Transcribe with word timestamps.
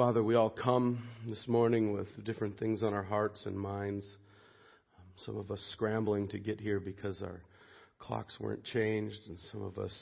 Father, 0.00 0.22
we 0.22 0.34
all 0.34 0.48
come 0.48 1.02
this 1.28 1.46
morning 1.46 1.92
with 1.92 2.06
different 2.24 2.58
things 2.58 2.82
on 2.82 2.94
our 2.94 3.02
hearts 3.02 3.44
and 3.44 3.54
minds. 3.54 4.02
Some 5.26 5.36
of 5.36 5.50
us 5.50 5.60
scrambling 5.74 6.26
to 6.28 6.38
get 6.38 6.58
here 6.58 6.80
because 6.80 7.20
our 7.20 7.42
clocks 7.98 8.40
weren't 8.40 8.64
changed, 8.64 9.18
and 9.28 9.36
some 9.52 9.60
of 9.60 9.76
us 9.76 9.92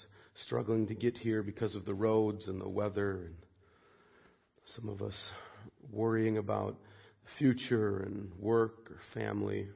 struggling 0.47 0.87
to 0.87 0.95
get 0.95 1.17
here 1.17 1.43
because 1.43 1.75
of 1.75 1.85
the 1.85 1.95
roads 1.95 2.47
and 2.47 2.61
the 2.61 2.69
weather, 2.69 3.25
and 3.25 3.35
some 4.77 4.89
of 4.89 5.03
us 5.03 5.17
worrying 5.91 6.39
about 6.39 6.77
the 7.25 7.31
future 7.37 7.99
and 7.99 8.31
work 8.39 8.93
or 8.93 9.01
family. 9.15 9.67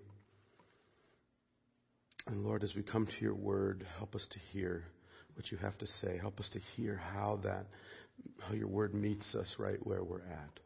And 2.28 2.44
Lord, 2.44 2.62
as 2.62 2.76
we 2.76 2.84
come 2.84 3.06
to 3.06 3.20
your 3.20 3.34
word, 3.34 3.84
help 3.98 4.14
us 4.14 4.24
to 4.30 4.38
hear 4.52 4.84
what 5.34 5.50
you 5.50 5.58
have 5.58 5.76
to 5.78 5.86
say. 6.00 6.16
Help 6.16 6.38
us 6.38 6.48
to 6.52 6.60
hear 6.76 7.00
how 7.12 7.40
that 7.42 7.66
how 8.40 8.54
your 8.54 8.68
word 8.68 8.94
meets 8.94 9.34
us 9.34 9.54
right 9.58 9.84
where 9.86 10.02
we're 10.02 10.18
at. 10.18 10.60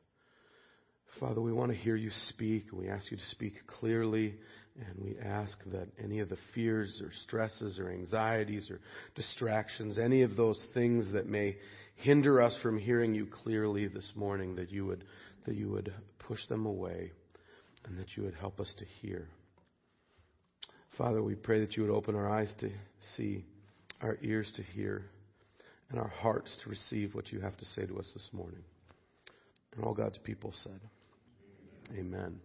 Father, 1.20 1.40
we 1.40 1.52
want 1.52 1.72
to 1.72 1.76
hear 1.76 1.96
you 1.96 2.10
speak. 2.28 2.66
We 2.72 2.88
ask 2.88 3.10
you 3.10 3.16
to 3.16 3.26
speak 3.30 3.54
clearly, 3.66 4.34
and 4.78 5.02
we 5.02 5.16
ask 5.18 5.56
that 5.72 5.88
any 6.02 6.20
of 6.20 6.28
the 6.28 6.36
fears 6.54 7.00
or 7.02 7.10
stresses 7.22 7.78
or 7.78 7.90
anxieties 7.90 8.70
or 8.70 8.80
distractions, 9.14 9.98
any 9.98 10.22
of 10.22 10.36
those 10.36 10.62
things 10.74 11.10
that 11.12 11.26
may 11.26 11.56
hinder 11.94 12.42
us 12.42 12.56
from 12.62 12.78
hearing 12.78 13.14
you 13.14 13.26
clearly 13.26 13.88
this 13.88 14.12
morning, 14.14 14.56
that 14.56 14.70
you 14.70 14.84
would, 14.84 15.04
that 15.46 15.54
you 15.54 15.70
would 15.70 15.92
push 16.18 16.46
them 16.48 16.66
away 16.66 17.12
and 17.86 17.98
that 17.98 18.16
you 18.16 18.22
would 18.22 18.34
help 18.34 18.60
us 18.60 18.72
to 18.78 18.84
hear. 19.00 19.26
Father, 20.98 21.22
we 21.22 21.34
pray 21.34 21.60
that 21.60 21.76
you 21.76 21.82
would 21.82 21.92
open 21.92 22.14
our 22.14 22.28
eyes 22.28 22.52
to 22.60 22.70
see, 23.16 23.44
our 24.02 24.18
ears 24.22 24.52
to 24.56 24.62
hear, 24.62 25.06
and 25.90 25.98
our 26.00 26.08
hearts 26.08 26.56
to 26.62 26.70
receive 26.70 27.14
what 27.14 27.32
you 27.32 27.40
have 27.40 27.56
to 27.56 27.64
say 27.64 27.86
to 27.86 27.98
us 27.98 28.10
this 28.14 28.28
morning. 28.32 28.62
And 29.74 29.84
all 29.84 29.94
God's 29.94 30.18
people 30.18 30.52
said, 30.62 30.80
Amen. 31.96 32.40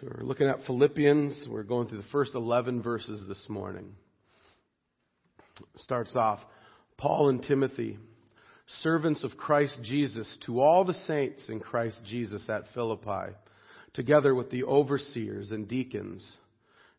So 0.00 0.08
we're 0.12 0.24
looking 0.24 0.48
at 0.48 0.64
Philippians. 0.66 1.46
We're 1.48 1.62
going 1.62 1.86
through 1.86 2.02
the 2.02 2.08
first 2.10 2.34
11 2.34 2.82
verses 2.82 3.24
this 3.28 3.44
morning. 3.48 3.94
Starts 5.76 6.16
off 6.16 6.40
Paul 6.96 7.28
and 7.28 7.42
Timothy, 7.42 7.98
servants 8.82 9.22
of 9.22 9.36
Christ 9.36 9.78
Jesus, 9.82 10.26
to 10.46 10.60
all 10.60 10.84
the 10.84 10.94
saints 11.06 11.44
in 11.48 11.60
Christ 11.60 12.00
Jesus 12.04 12.48
at 12.48 12.64
Philippi, 12.74 13.36
together 13.92 14.34
with 14.34 14.50
the 14.50 14.64
overseers 14.64 15.52
and 15.52 15.68
deacons. 15.68 16.24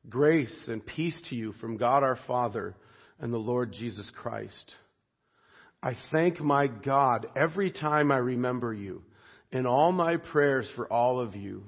Grace 0.10 0.66
and 0.68 0.86
peace 0.86 1.20
to 1.30 1.36
you 1.36 1.52
from 1.54 1.76
God 1.76 2.04
our 2.04 2.18
Father 2.28 2.76
and 3.20 3.34
the 3.34 3.38
Lord 3.38 3.74
Jesus 3.74 4.10
Christ. 4.16 4.76
I 5.86 5.96
thank 6.12 6.42
my 6.42 6.66
God 6.66 7.28
every 7.36 7.70
time 7.70 8.12
I 8.12 8.18
remember 8.18 8.74
you 8.74 9.04
in 9.52 9.68
all 9.68 9.92
my 9.92 10.18
prayers 10.18 10.68
for 10.76 10.92
all 10.92 11.20
of 11.20 11.36
you. 11.36 11.64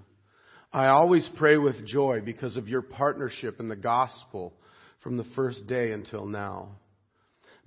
I 0.73 0.87
always 0.87 1.29
pray 1.37 1.57
with 1.57 1.85
joy 1.85 2.21
because 2.25 2.57
of 2.57 2.67
your 2.67 2.81
partnership 2.81 3.59
in 3.59 3.69
the 3.69 3.75
gospel 3.75 4.53
from 5.03 5.17
the 5.17 5.27
first 5.35 5.67
day 5.67 5.91
until 5.91 6.25
now. 6.25 6.69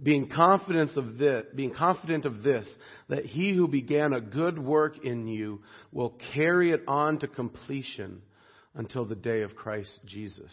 Being 0.03 0.29
confident 0.29 0.97
of 0.97 1.19
this, 1.19 1.45
being 1.55 1.73
confident 1.73 2.25
of 2.25 2.43
this, 2.43 2.69
that 3.09 3.27
he 3.27 3.55
who 3.55 3.69
began 3.69 4.13
a 4.13 4.21
good 4.21 4.59
work 4.59 5.05
in 5.05 5.29
you 5.29 5.61
will 5.93 6.19
carry 6.35 6.73
it 6.73 6.83
on 6.89 7.21
to 7.21 7.29
completion 7.29 8.23
until 8.75 9.05
the 9.05 9.15
day 9.15 9.43
of 9.43 9.55
Christ 9.55 10.01
Jesus. 10.05 10.53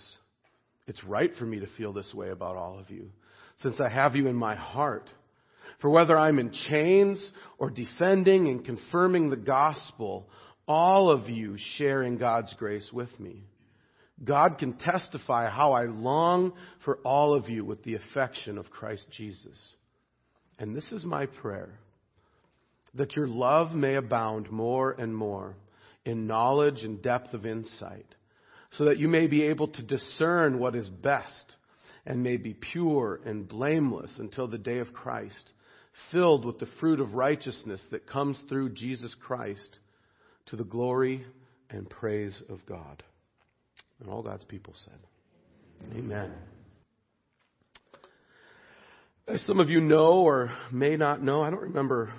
It's 0.86 1.04
right 1.04 1.32
for 1.40 1.46
me 1.46 1.60
to 1.60 1.68
feel 1.76 1.92
this 1.92 2.14
way 2.14 2.30
about 2.30 2.56
all 2.56 2.78
of 2.78 2.92
you, 2.92 3.10
since 3.64 3.82
I 3.82 3.90
have 3.90 4.16
you 4.16 4.28
in 4.28 4.36
my 4.36 4.54
heart. 4.54 5.10
For 5.80 5.90
whether 5.90 6.18
I'm 6.18 6.40
in 6.40 6.52
chains 6.70 7.24
or 7.58 7.70
defending 7.70 8.48
and 8.48 8.66
confirming 8.66 9.30
the 9.30 9.36
gospel, 9.36 10.28
all 10.68 11.10
of 11.10 11.30
you 11.30 11.56
share 11.78 12.04
in 12.04 12.18
God's 12.18 12.54
grace 12.56 12.90
with 12.92 13.20
me. 13.20 13.44
God 14.24 14.58
can 14.58 14.74
testify 14.74 15.50
how 15.50 15.74
I 15.74 15.86
long 15.86 16.54
for 16.84 16.98
all 17.04 17.36
of 17.36 17.50
you 17.50 17.64
with 17.64 17.84
the 17.84 17.96
affection 17.96 18.58
of 18.58 18.72
Christ 18.72 19.06
Jesus. 19.12 19.58
And 20.58 20.76
this 20.76 20.92
is 20.92 21.06
my 21.06 21.28
prayer 21.28 21.70
that 22.96 23.16
your 23.16 23.28
love 23.28 23.74
may 23.74 23.94
abound 23.94 24.50
more 24.52 24.92
and 24.92 25.16
more 25.16 25.56
in 26.04 26.26
knowledge 26.26 26.84
and 26.84 27.00
depth 27.02 27.34
of 27.34 27.46
insight, 27.46 28.08
so 28.72 28.86
that 28.86 28.98
you 28.98 29.08
may 29.08 29.28
be 29.28 29.44
able 29.44 29.68
to 29.68 29.84
discern 29.84 30.58
what 30.58 30.76
is 30.76 30.90
best 30.90 31.58
and 32.08 32.24
may 32.24 32.38
be 32.38 32.56
pure 32.56 33.20
and 33.26 33.48
blameless 33.48 34.12
until 34.18 34.48
the 34.48 34.58
day 34.58 34.80
of 34.80 34.94
Christ 34.94 35.52
filled 36.12 36.46
with 36.46 36.60
the 36.60 36.68
fruit 36.80 37.00
of 37.00 37.14
righteousness 37.14 37.84
that 37.92 38.08
comes 38.08 38.40
through 38.48 38.70
Jesus 38.70 39.16
Christ 39.16 39.80
to 40.48 40.56
the 40.56 40.64
glory 40.64 41.26
and 41.70 41.90
praise 41.90 42.42
of 42.50 42.66
God. 42.66 43.04
And 44.00 44.10
all 44.10 44.22
God's 44.22 44.46
people 44.46 44.74
said, 44.86 45.98
Amen. 45.98 46.32
As 49.28 49.42
some 49.42 49.60
of 49.60 49.70
you 49.70 49.82
know 49.82 50.22
or 50.22 50.52
may 50.72 50.96
not 50.96 51.22
know, 51.22 51.42
I 51.42 51.50
don't 51.50 51.62
remember, 51.62 52.12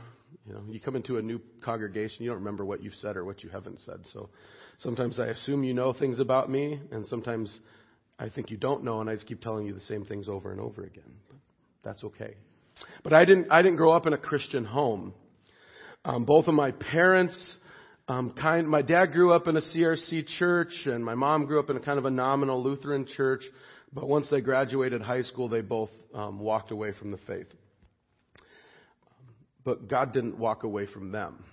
you 0.46 0.52
know, 0.52 0.62
you 0.68 0.78
come 0.78 0.94
into 0.94 1.16
a 1.16 1.22
new 1.22 1.40
congregation, 1.64 2.22
you 2.22 2.30
don't 2.30 2.40
remember 2.40 2.64
what 2.64 2.82
you've 2.82 2.94
said 2.94 3.16
or 3.16 3.24
what 3.24 3.42
you 3.42 3.48
haven't 3.48 3.80
said. 3.80 4.00
So 4.12 4.28
sometimes 4.80 5.18
I 5.18 5.26
assume 5.26 5.64
you 5.64 5.72
know 5.72 5.92
things 5.92 6.18
about 6.18 6.50
me, 6.50 6.80
and 6.92 7.06
sometimes 7.06 7.56
I 8.18 8.28
think 8.28 8.50
you 8.50 8.58
don't 8.58 8.84
know, 8.84 9.00
and 9.00 9.08
I 9.08 9.14
just 9.14 9.26
keep 9.26 9.40
telling 9.40 9.66
you 9.66 9.72
the 9.72 9.80
same 9.80 10.04
things 10.04 10.28
over 10.28 10.52
and 10.52 10.60
over 10.60 10.84
again. 10.84 11.10
But 11.28 11.38
that's 11.82 12.04
okay. 12.04 12.34
But 13.02 13.12
I 13.12 13.24
didn't, 13.24 13.48
I 13.50 13.62
didn't 13.62 13.76
grow 13.76 13.92
up 13.92 14.06
in 14.06 14.12
a 14.12 14.18
Christian 14.18 14.64
home. 14.64 15.14
Um, 16.04 16.24
both 16.24 16.46
of 16.46 16.54
my 16.54 16.70
parents, 16.70 17.36
um, 18.08 18.30
kind, 18.30 18.68
my 18.68 18.82
dad 18.82 19.06
grew 19.12 19.32
up 19.32 19.46
in 19.48 19.56
a 19.56 19.60
CRC 19.60 20.26
church, 20.38 20.72
and 20.86 21.04
my 21.04 21.14
mom 21.14 21.46
grew 21.46 21.60
up 21.60 21.70
in 21.70 21.76
a 21.76 21.80
kind 21.80 21.98
of 21.98 22.04
a 22.04 22.10
nominal 22.10 22.62
Lutheran 22.62 23.06
church. 23.06 23.42
But 23.92 24.08
once 24.08 24.28
they 24.30 24.40
graduated 24.40 25.02
high 25.02 25.22
school, 25.22 25.48
they 25.48 25.60
both 25.60 25.90
um, 26.14 26.38
walked 26.40 26.70
away 26.70 26.92
from 26.92 27.10
the 27.10 27.18
faith. 27.18 27.46
But 29.64 29.88
God 29.88 30.12
didn't 30.12 30.38
walk 30.38 30.62
away 30.62 30.86
from 30.86 31.12
them. 31.12 31.44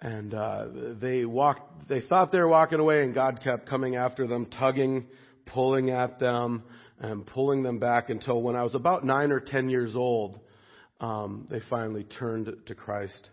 And 0.00 0.34
uh, 0.34 0.66
they 1.00 1.24
walked. 1.24 1.88
They 1.88 2.00
thought 2.00 2.32
they 2.32 2.38
were 2.38 2.48
walking 2.48 2.80
away, 2.80 3.04
and 3.04 3.14
God 3.14 3.40
kept 3.42 3.68
coming 3.68 3.94
after 3.94 4.26
them, 4.26 4.46
tugging, 4.46 5.06
pulling 5.46 5.90
at 5.90 6.18
them 6.18 6.64
and 7.02 7.26
pulling 7.26 7.64
them 7.64 7.78
back 7.78 8.08
until 8.10 8.40
when 8.40 8.54
I 8.56 8.62
was 8.62 8.74
about 8.74 9.04
nine 9.04 9.32
or 9.32 9.40
ten 9.40 9.68
years 9.68 9.96
old, 9.96 10.38
um, 11.00 11.46
they 11.50 11.60
finally 11.68 12.04
turned 12.04 12.50
to 12.66 12.74
Christ. 12.74 13.30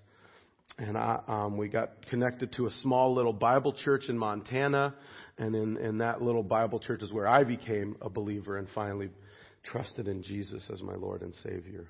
And 0.79 0.97
I, 0.97 1.19
um, 1.27 1.55
we 1.55 1.69
got 1.69 2.05
connected 2.07 2.51
to 2.53 2.65
a 2.65 2.71
small 2.81 3.13
little 3.13 3.33
Bible 3.33 3.73
church 3.73 4.09
in 4.09 4.17
Montana. 4.17 4.95
And 5.37 5.55
in, 5.55 5.77
in 5.77 5.99
that 5.99 6.21
little 6.21 6.43
Bible 6.43 6.79
church 6.79 7.03
is 7.03 7.13
where 7.13 7.27
I 7.27 7.43
became 7.43 7.95
a 8.01 8.09
believer 8.09 8.57
and 8.57 8.67
finally 8.73 9.09
trusted 9.63 10.07
in 10.07 10.23
Jesus 10.23 10.67
as 10.73 10.81
my 10.81 10.95
Lord 10.95 11.21
and 11.21 11.33
Savior. 11.35 11.85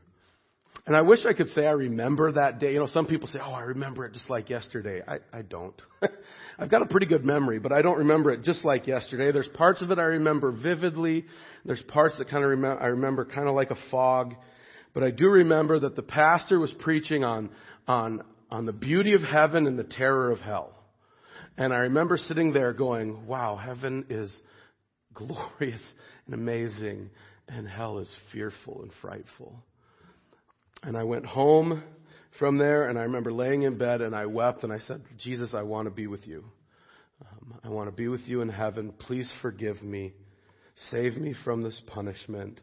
And 0.90 0.98
I 0.98 1.04
wish 1.04 1.20
I 1.24 1.34
could 1.34 1.50
say 1.50 1.68
I 1.68 1.74
remember 1.74 2.32
that 2.32 2.58
day. 2.58 2.74
You 2.74 2.80
know, 2.80 2.88
some 2.88 3.06
people 3.06 3.28
say, 3.28 3.38
oh, 3.40 3.52
I 3.52 3.62
remember 3.62 4.06
it 4.06 4.14
just 4.14 4.28
like 4.28 4.50
yesterday. 4.50 5.04
I, 5.08 5.20
I 5.32 5.44
don't. 5.44 5.80
I've 6.58 6.72
got 6.72 6.82
a 6.82 6.88
pretty 6.88 7.06
good 7.06 7.24
memory, 7.24 7.60
but 7.60 7.72
I 7.72 7.84
don't 7.84 8.00
remember 8.00 8.32
it 8.32 8.42
just 8.42 8.66
like 8.66 8.88
yesterday. 8.88 9.32
There's 9.32 9.48
parts 9.50 9.84
of 9.84 9.92
it 9.92 10.00
I 10.00 10.06
remember 10.06 10.52
vividly. 10.52 11.28
There's 11.64 11.84
parts 11.84 12.18
that 12.18 12.28
kind 12.28 12.44
of 12.44 12.50
remember, 12.50 12.82
I 12.82 12.88
remember 12.88 13.24
kind 13.24 13.48
of 13.48 13.54
like 13.54 13.70
a 13.70 13.76
fog. 13.92 14.34
But 14.96 15.04
I 15.04 15.12
do 15.12 15.28
remember 15.28 15.80
that 15.80 15.96
the 15.96 16.02
pastor 16.02 16.58
was 16.58 16.74
preaching 16.80 17.24
on, 17.24 17.52
on, 17.88 18.24
on 18.50 18.66
the 18.66 18.74
beauty 18.74 19.14
of 19.14 19.22
heaven 19.22 19.68
and 19.68 19.78
the 19.78 19.84
terror 19.84 20.32
of 20.32 20.40
hell. 20.40 20.74
And 21.56 21.72
I 21.72 21.82
remember 21.82 22.18
sitting 22.18 22.52
there 22.52 22.74
going, 22.74 23.28
wow, 23.28 23.58
heaven 23.58 24.08
is 24.10 24.34
glorious 25.14 25.84
and 26.26 26.34
amazing, 26.34 27.12
and 27.48 27.68
hell 27.68 28.00
is 28.00 28.12
fearful 28.34 28.82
and 28.82 28.92
frightful. 29.04 29.64
And 30.84 30.97
I 30.97 31.03
went 31.03 31.25
home 31.25 31.84
from 32.38 32.57
there, 32.57 32.90
and 32.90 32.97
I 32.97 33.03
remember 33.03 33.34
laying 33.34 33.64
in 33.64 33.78
bed 33.78 34.02
and 34.02 34.16
I 34.16 34.26
wept 34.26 34.64
and 34.64 34.72
I 34.72 34.79
said, 34.79 35.02
Jesus, 35.17 35.53
I 35.53 35.64
want 35.64 35.87
to 35.87 35.91
be 35.91 36.08
with 36.08 36.26
you. 36.28 36.46
Um, 37.22 37.59
I 37.64 37.70
want 37.70 37.90
to 37.90 37.96
be 37.96 38.08
with 38.08 38.22
you 38.22 38.41
in 38.41 38.49
heaven. 38.49 38.93
Please 38.97 39.31
forgive 39.41 39.81
me. 39.81 40.14
Save 40.90 41.17
me 41.17 41.35
from 41.43 41.61
this 41.61 41.81
punishment. 41.87 42.61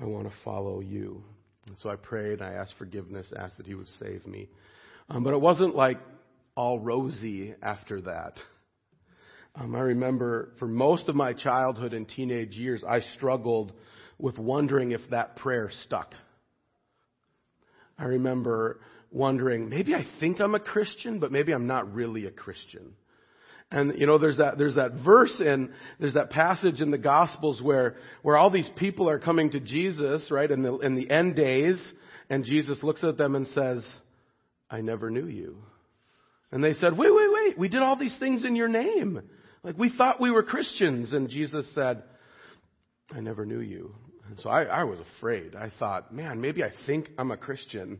I 0.00 0.04
want 0.04 0.26
to 0.28 0.34
follow 0.44 0.80
you. 0.80 1.22
And 1.68 1.76
so 1.78 1.88
I 1.88 1.96
prayed, 1.96 2.42
I 2.42 2.52
asked 2.52 2.74
forgiveness, 2.78 3.32
asked 3.36 3.58
that 3.58 3.66
he 3.66 3.74
would 3.74 3.88
save 4.00 4.26
me. 4.26 4.48
Um, 5.08 5.22
but 5.22 5.32
it 5.32 5.40
wasn't 5.40 5.76
like 5.76 5.98
all 6.56 6.80
rosy 6.80 7.54
after 7.62 8.00
that. 8.02 8.34
Um, 9.54 9.74
I 9.74 9.80
remember 9.80 10.52
for 10.58 10.66
most 10.66 11.08
of 11.08 11.14
my 11.14 11.32
childhood 11.32 11.92
and 11.92 12.08
teenage 12.08 12.52
years, 12.52 12.82
I 12.86 13.00
struggled 13.00 13.72
with 14.18 14.38
wondering 14.38 14.92
if 14.92 15.00
that 15.10 15.36
prayer 15.36 15.70
stuck. 15.84 16.12
I 17.98 18.04
remember 18.04 18.80
wondering, 19.10 19.68
maybe 19.68 19.94
I 19.94 20.04
think 20.20 20.40
I'm 20.40 20.54
a 20.54 20.60
Christian, 20.60 21.18
but 21.18 21.32
maybe 21.32 21.52
I'm 21.52 21.66
not 21.66 21.92
really 21.94 22.26
a 22.26 22.30
Christian. 22.30 22.94
And 23.70 23.98
you 23.98 24.06
know, 24.06 24.18
there's 24.18 24.36
that 24.36 24.58
there's 24.58 24.76
that 24.76 24.92
verse 25.04 25.40
in 25.40 25.72
there's 25.98 26.14
that 26.14 26.30
passage 26.30 26.80
in 26.80 26.92
the 26.92 26.98
Gospels 26.98 27.60
where 27.60 27.96
where 28.22 28.36
all 28.36 28.50
these 28.50 28.70
people 28.76 29.08
are 29.08 29.18
coming 29.18 29.50
to 29.50 29.60
Jesus, 29.60 30.30
right, 30.30 30.50
in 30.50 30.62
the 30.62 30.78
in 30.78 30.94
the 30.94 31.10
end 31.10 31.34
days, 31.34 31.80
and 32.30 32.44
Jesus 32.44 32.80
looks 32.82 33.02
at 33.02 33.18
them 33.18 33.34
and 33.34 33.46
says, 33.48 33.84
I 34.70 34.82
never 34.82 35.10
knew 35.10 35.26
you. 35.26 35.62
And 36.52 36.62
they 36.62 36.74
said, 36.74 36.96
Wait, 36.96 37.12
wait, 37.12 37.28
wait. 37.32 37.58
We 37.58 37.68
did 37.68 37.82
all 37.82 37.96
these 37.96 38.16
things 38.18 38.44
in 38.44 38.54
your 38.54 38.68
name. 38.68 39.20
Like 39.64 39.76
we 39.76 39.92
thought 39.96 40.20
we 40.20 40.30
were 40.30 40.44
Christians. 40.44 41.12
And 41.12 41.28
Jesus 41.28 41.66
said, 41.74 42.04
I 43.12 43.20
never 43.20 43.44
knew 43.44 43.60
you. 43.60 43.94
And 44.28 44.40
so 44.40 44.50
I, 44.50 44.64
I 44.64 44.84
was 44.84 44.98
afraid. 45.18 45.54
I 45.54 45.70
thought, 45.78 46.12
man, 46.12 46.40
maybe 46.40 46.64
I 46.64 46.70
think 46.86 47.10
I'm 47.18 47.30
a 47.30 47.36
Christian 47.36 47.98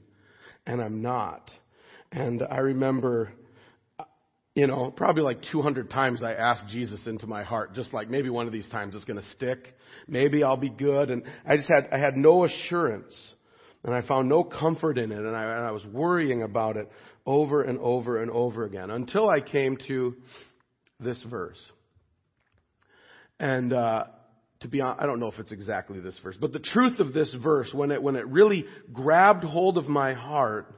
and 0.66 0.80
I'm 0.80 1.02
not. 1.02 1.50
And 2.10 2.42
I 2.50 2.58
remember, 2.58 3.32
you 4.54 4.66
know, 4.66 4.90
probably 4.90 5.22
like 5.22 5.40
200 5.52 5.90
times 5.90 6.22
I 6.22 6.32
asked 6.32 6.66
Jesus 6.68 7.06
into 7.06 7.26
my 7.26 7.42
heart, 7.42 7.74
just 7.74 7.92
like 7.92 8.08
maybe 8.08 8.30
one 8.30 8.46
of 8.46 8.52
these 8.52 8.68
times 8.70 8.94
it's 8.94 9.04
going 9.04 9.20
to 9.20 9.30
stick. 9.32 9.74
Maybe 10.08 10.42
I'll 10.42 10.56
be 10.56 10.70
good. 10.70 11.10
And 11.10 11.22
I 11.46 11.56
just 11.56 11.68
had, 11.68 11.88
I 11.92 11.98
had 11.98 12.16
no 12.16 12.44
assurance. 12.44 13.14
And 13.84 13.94
I 13.94 14.00
found 14.02 14.28
no 14.28 14.42
comfort 14.42 14.98
in 14.98 15.12
it. 15.12 15.18
And 15.18 15.36
I, 15.36 15.44
and 15.44 15.66
I 15.66 15.70
was 15.70 15.84
worrying 15.86 16.42
about 16.42 16.76
it 16.76 16.90
over 17.24 17.62
and 17.62 17.78
over 17.78 18.20
and 18.20 18.30
over 18.32 18.64
again 18.64 18.90
until 18.90 19.28
I 19.28 19.40
came 19.40 19.76
to 19.86 20.16
this 20.98 21.22
verse. 21.30 21.60
And, 23.38 23.72
uh, 23.72 24.04
to 24.60 24.68
be 24.68 24.80
honest, 24.80 25.02
I 25.02 25.06
don't 25.06 25.20
know 25.20 25.28
if 25.28 25.38
it's 25.38 25.52
exactly 25.52 26.00
this 26.00 26.18
verse, 26.22 26.36
but 26.40 26.52
the 26.52 26.58
truth 26.58 26.98
of 26.98 27.12
this 27.12 27.34
verse, 27.42 27.72
when 27.74 27.90
it, 27.90 28.02
when 28.02 28.16
it 28.16 28.26
really 28.26 28.64
grabbed 28.92 29.44
hold 29.44 29.76
of 29.76 29.86
my 29.86 30.14
heart, 30.14 30.74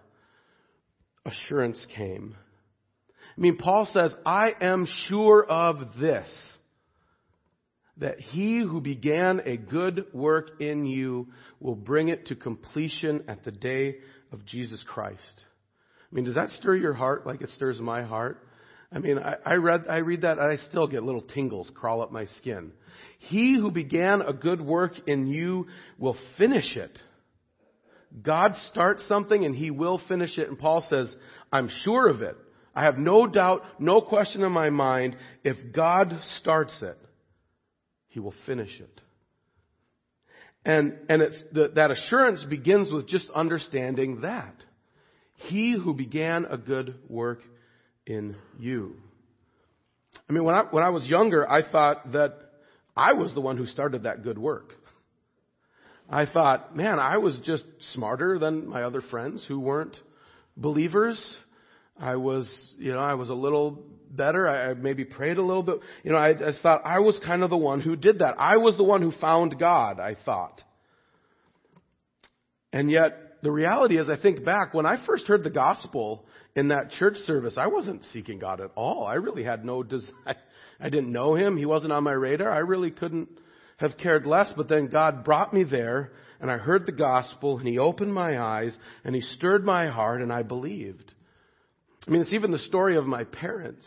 assurance 1.25 1.85
came. 1.95 2.35
I 3.37 3.41
mean, 3.41 3.57
Paul 3.57 3.89
says, 3.93 4.13
I 4.27 4.53
am 4.61 4.87
sure 5.07 5.45
of 5.45 5.99
this, 6.01 6.29
that 7.99 8.19
he 8.19 8.59
who 8.59 8.81
began 8.81 9.43
a 9.45 9.57
good 9.57 10.07
work 10.13 10.61
in 10.61 10.87
you 10.87 11.29
will 11.61 11.77
bring 11.77 12.09
it 12.09 12.27
to 12.27 12.35
completion 12.35 13.25
at 13.29 13.45
the 13.45 13.53
day 13.53 13.97
of 14.33 14.45
Jesus 14.45 14.85
Christ. 14.87 15.45
I 16.11 16.15
mean, 16.15 16.25
does 16.25 16.37
that 16.37 16.51
stir 16.51 16.77
your 16.77 16.95
heart 16.95 17.27
like 17.27 17.43
it 17.43 17.51
stirs 17.51 17.81
my 17.81 18.03
heart? 18.03 18.43
I 18.91 18.99
mean, 18.99 19.19
I, 19.19 19.37
I 19.45 19.55
read, 19.55 19.85
I 19.89 19.99
read 19.99 20.23
that 20.23 20.39
and 20.39 20.51
I 20.51 20.57
still 20.69 20.87
get 20.87 21.03
little 21.03 21.21
tingles 21.21 21.71
crawl 21.75 22.01
up 22.01 22.11
my 22.11 22.25
skin. 22.39 22.73
He 23.19 23.57
who 23.57 23.71
began 23.71 24.23
a 24.23 24.33
good 24.33 24.61
work 24.61 24.93
in 25.07 25.27
you 25.27 25.67
will 25.99 26.17
finish 26.39 26.77
it. 26.77 26.99
God 28.23 28.55
starts 28.71 29.07
something 29.07 29.45
and 29.45 29.55
he 29.55 29.71
will 29.71 30.01
finish 30.09 30.39
it. 30.39 30.49
And 30.49 30.59
Paul 30.59 30.87
says, 30.89 31.15
I'm 31.53 31.69
sure 31.85 32.09
of 32.09 32.23
it. 32.23 32.37
I 32.75 32.85
have 32.85 32.97
no 32.97 33.27
doubt, 33.27 33.63
no 33.79 34.01
question 34.01 34.43
in 34.43 34.53
my 34.53 34.71
mind. 34.71 35.17
If 35.45 35.75
God 35.75 36.19
starts 36.39 36.75
it, 36.81 36.97
he 38.09 38.21
will 38.21 38.35
finish 38.47 38.81
it. 38.81 39.01
And, 40.65 40.95
and 41.09 41.23
it's 41.23 41.43
the, 41.53 41.73
that 41.75 41.91
assurance 41.91 42.45
begins 42.45 42.91
with 42.91 43.07
just 43.07 43.29
understanding 43.35 44.21
that. 44.23 44.55
He 45.35 45.73
who 45.73 45.95
began 45.95 46.47
a 46.47 46.57
good 46.57 46.95
work 47.09 47.41
in 48.09 48.35
you. 48.59 48.97
I 50.29 50.33
mean, 50.33 50.43
when 50.43 50.55
I, 50.55 50.63
when 50.63 50.83
I 50.83 50.89
was 50.91 51.07
younger, 51.07 51.49
I 51.49 51.71
thought 51.71 52.13
that 52.13 52.39
I 52.97 53.13
was 53.13 53.35
the 53.35 53.41
one 53.41 53.57
who 53.57 53.67
started 53.67 54.05
that 54.05 54.25
good 54.25 54.39
work. 54.39 54.73
I 56.11 56.25
thought, 56.25 56.75
man, 56.75 56.99
I 56.99 57.19
was 57.19 57.39
just 57.45 57.65
smarter 57.93 58.39
than 58.39 58.67
my 58.67 58.83
other 58.83 59.03
friends 59.03 59.45
who 59.47 59.61
weren't 59.61 59.95
believers. 60.57 61.23
I 62.01 62.17
was, 62.17 62.51
you 62.79 62.93
know, 62.93 62.99
I 62.99 63.15
was 63.15 63.29
a 63.29 63.35
little 63.35 63.85
better. 64.11 64.49
I, 64.49 64.73
maybe 64.73 65.05
prayed 65.05 65.37
a 65.37 65.43
little 65.43 65.63
bit. 65.63 65.81
You 66.03 66.13
know, 66.13 66.19
I, 66.19 66.31
I 66.31 66.53
thought 66.63 66.83
I 66.87 67.01
was 67.01 67.21
kind 67.25 67.43
of 67.43 67.51
the 67.51 67.59
one 67.59 67.81
who 67.83 67.95
did 67.95 68.21
that. 68.21 68.37
I 68.39 68.57
was 68.57 68.77
the 68.79 68.85
one 68.85 69.03
who 69.03 69.13
found 69.21 69.59
God, 69.59 70.01
I 70.01 70.17
thought. 70.25 70.63
And 72.73 72.91
yet, 72.91 73.43
the 73.43 73.53
reality 73.53 73.99
is, 73.99 74.09
I 74.09 74.17
think 74.17 74.45
back, 74.45 74.73
when 74.73 74.87
I 74.87 75.05
first 75.07 75.27
heard 75.27 75.45
the 75.45 75.51
gospel 75.51 76.25
in 76.59 76.69
that 76.69 76.91
church 76.91 77.15
service, 77.19 77.55
I 77.57 77.69
wasn't 77.69 78.05
seeking 78.07 78.41
God 78.41 78.61
at 78.61 78.73
all. 78.75 79.07
I 79.07 79.15
really 79.15 79.45
had 79.45 79.65
no 79.65 79.85
desire. 79.85 80.11
I 80.81 80.89
didn't 80.89 81.13
know 81.13 81.37
him. 81.37 81.57
He 81.57 81.67
wasn't 81.67 81.93
on 81.93 82.03
my 82.03 82.13
radar. 82.13 82.51
I 82.51 82.59
really 82.59 82.91
couldn't 82.91 83.29
have 83.77 83.97
cared 83.97 84.27
less. 84.27 84.53
But 84.57 84.69
then 84.69 84.89
God 84.89 85.25
brought 85.25 85.55
me 85.55 85.63
there 85.63 86.11
and 86.41 86.51
I 86.51 86.57
heard 86.57 86.85
the 86.85 86.93
gospel 86.93 87.59
and 87.59 87.69
he 87.69 87.79
opened 87.79 88.13
my 88.13 88.41
eyes 88.41 88.77
and 89.05 89.15
he 89.15 89.21
stirred 89.21 89.65
my 89.65 89.87
heart 89.87 90.21
and 90.21 90.33
I 90.33 90.43
believed. 90.43 91.15
I 92.07 92.11
mean, 92.11 92.23
it's 92.23 92.33
even 92.33 92.51
the 92.51 92.59
story 92.59 92.97
of 92.97 93.07
my 93.07 93.23
parents. 93.23 93.87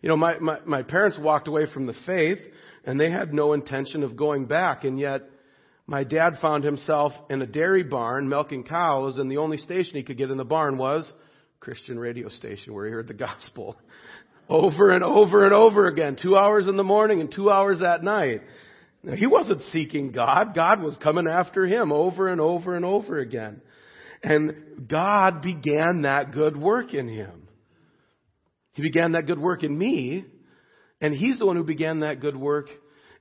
You 0.00 0.08
know, 0.10 0.16
my, 0.16 0.38
my, 0.38 0.58
my 0.64 0.82
parents 0.84 1.18
walked 1.20 1.48
away 1.48 1.66
from 1.72 1.86
the 1.86 1.94
faith 2.06 2.38
and 2.84 3.00
they 3.00 3.10
had 3.10 3.34
no 3.34 3.52
intention 3.52 4.04
of 4.04 4.16
going 4.16 4.46
back 4.46 4.84
and 4.84 4.96
yet 4.96 5.22
my 5.88 6.04
dad 6.04 6.34
found 6.40 6.62
himself 6.62 7.12
in 7.30 7.42
a 7.42 7.46
dairy 7.46 7.82
barn 7.82 8.28
milking 8.28 8.62
cows 8.62 9.18
and 9.18 9.28
the 9.28 9.38
only 9.38 9.56
station 9.56 9.96
he 9.96 10.04
could 10.04 10.18
get 10.18 10.30
in 10.30 10.38
the 10.38 10.44
barn 10.44 10.78
was 10.78 11.12
Christian 11.64 11.98
radio 11.98 12.28
station 12.28 12.74
where 12.74 12.84
he 12.84 12.92
heard 12.92 13.08
the 13.08 13.14
gospel 13.14 13.76
over 14.50 14.90
and 14.90 15.02
over 15.02 15.44
and 15.44 15.54
over 15.54 15.86
again, 15.86 16.18
two 16.20 16.36
hours 16.36 16.68
in 16.68 16.76
the 16.76 16.82
morning 16.82 17.22
and 17.22 17.32
two 17.34 17.50
hours 17.50 17.80
at 17.80 18.04
night. 18.04 18.42
Now, 19.02 19.16
he 19.16 19.26
wasn't 19.26 19.62
seeking 19.72 20.12
God. 20.12 20.54
God 20.54 20.82
was 20.82 20.96
coming 21.02 21.26
after 21.26 21.66
him 21.66 21.90
over 21.90 22.28
and 22.28 22.40
over 22.40 22.76
and 22.76 22.84
over 22.84 23.18
again. 23.18 23.62
And 24.22 24.88
God 24.88 25.40
began 25.40 26.02
that 26.02 26.32
good 26.32 26.56
work 26.56 26.92
in 26.92 27.08
him. 27.08 27.48
He 28.72 28.82
began 28.82 29.12
that 29.12 29.26
good 29.26 29.38
work 29.38 29.62
in 29.62 29.76
me, 29.76 30.24
and 31.00 31.14
he's 31.14 31.38
the 31.38 31.46
one 31.46 31.56
who 31.56 31.64
began 31.64 32.00
that 32.00 32.20
good 32.20 32.36
work 32.36 32.66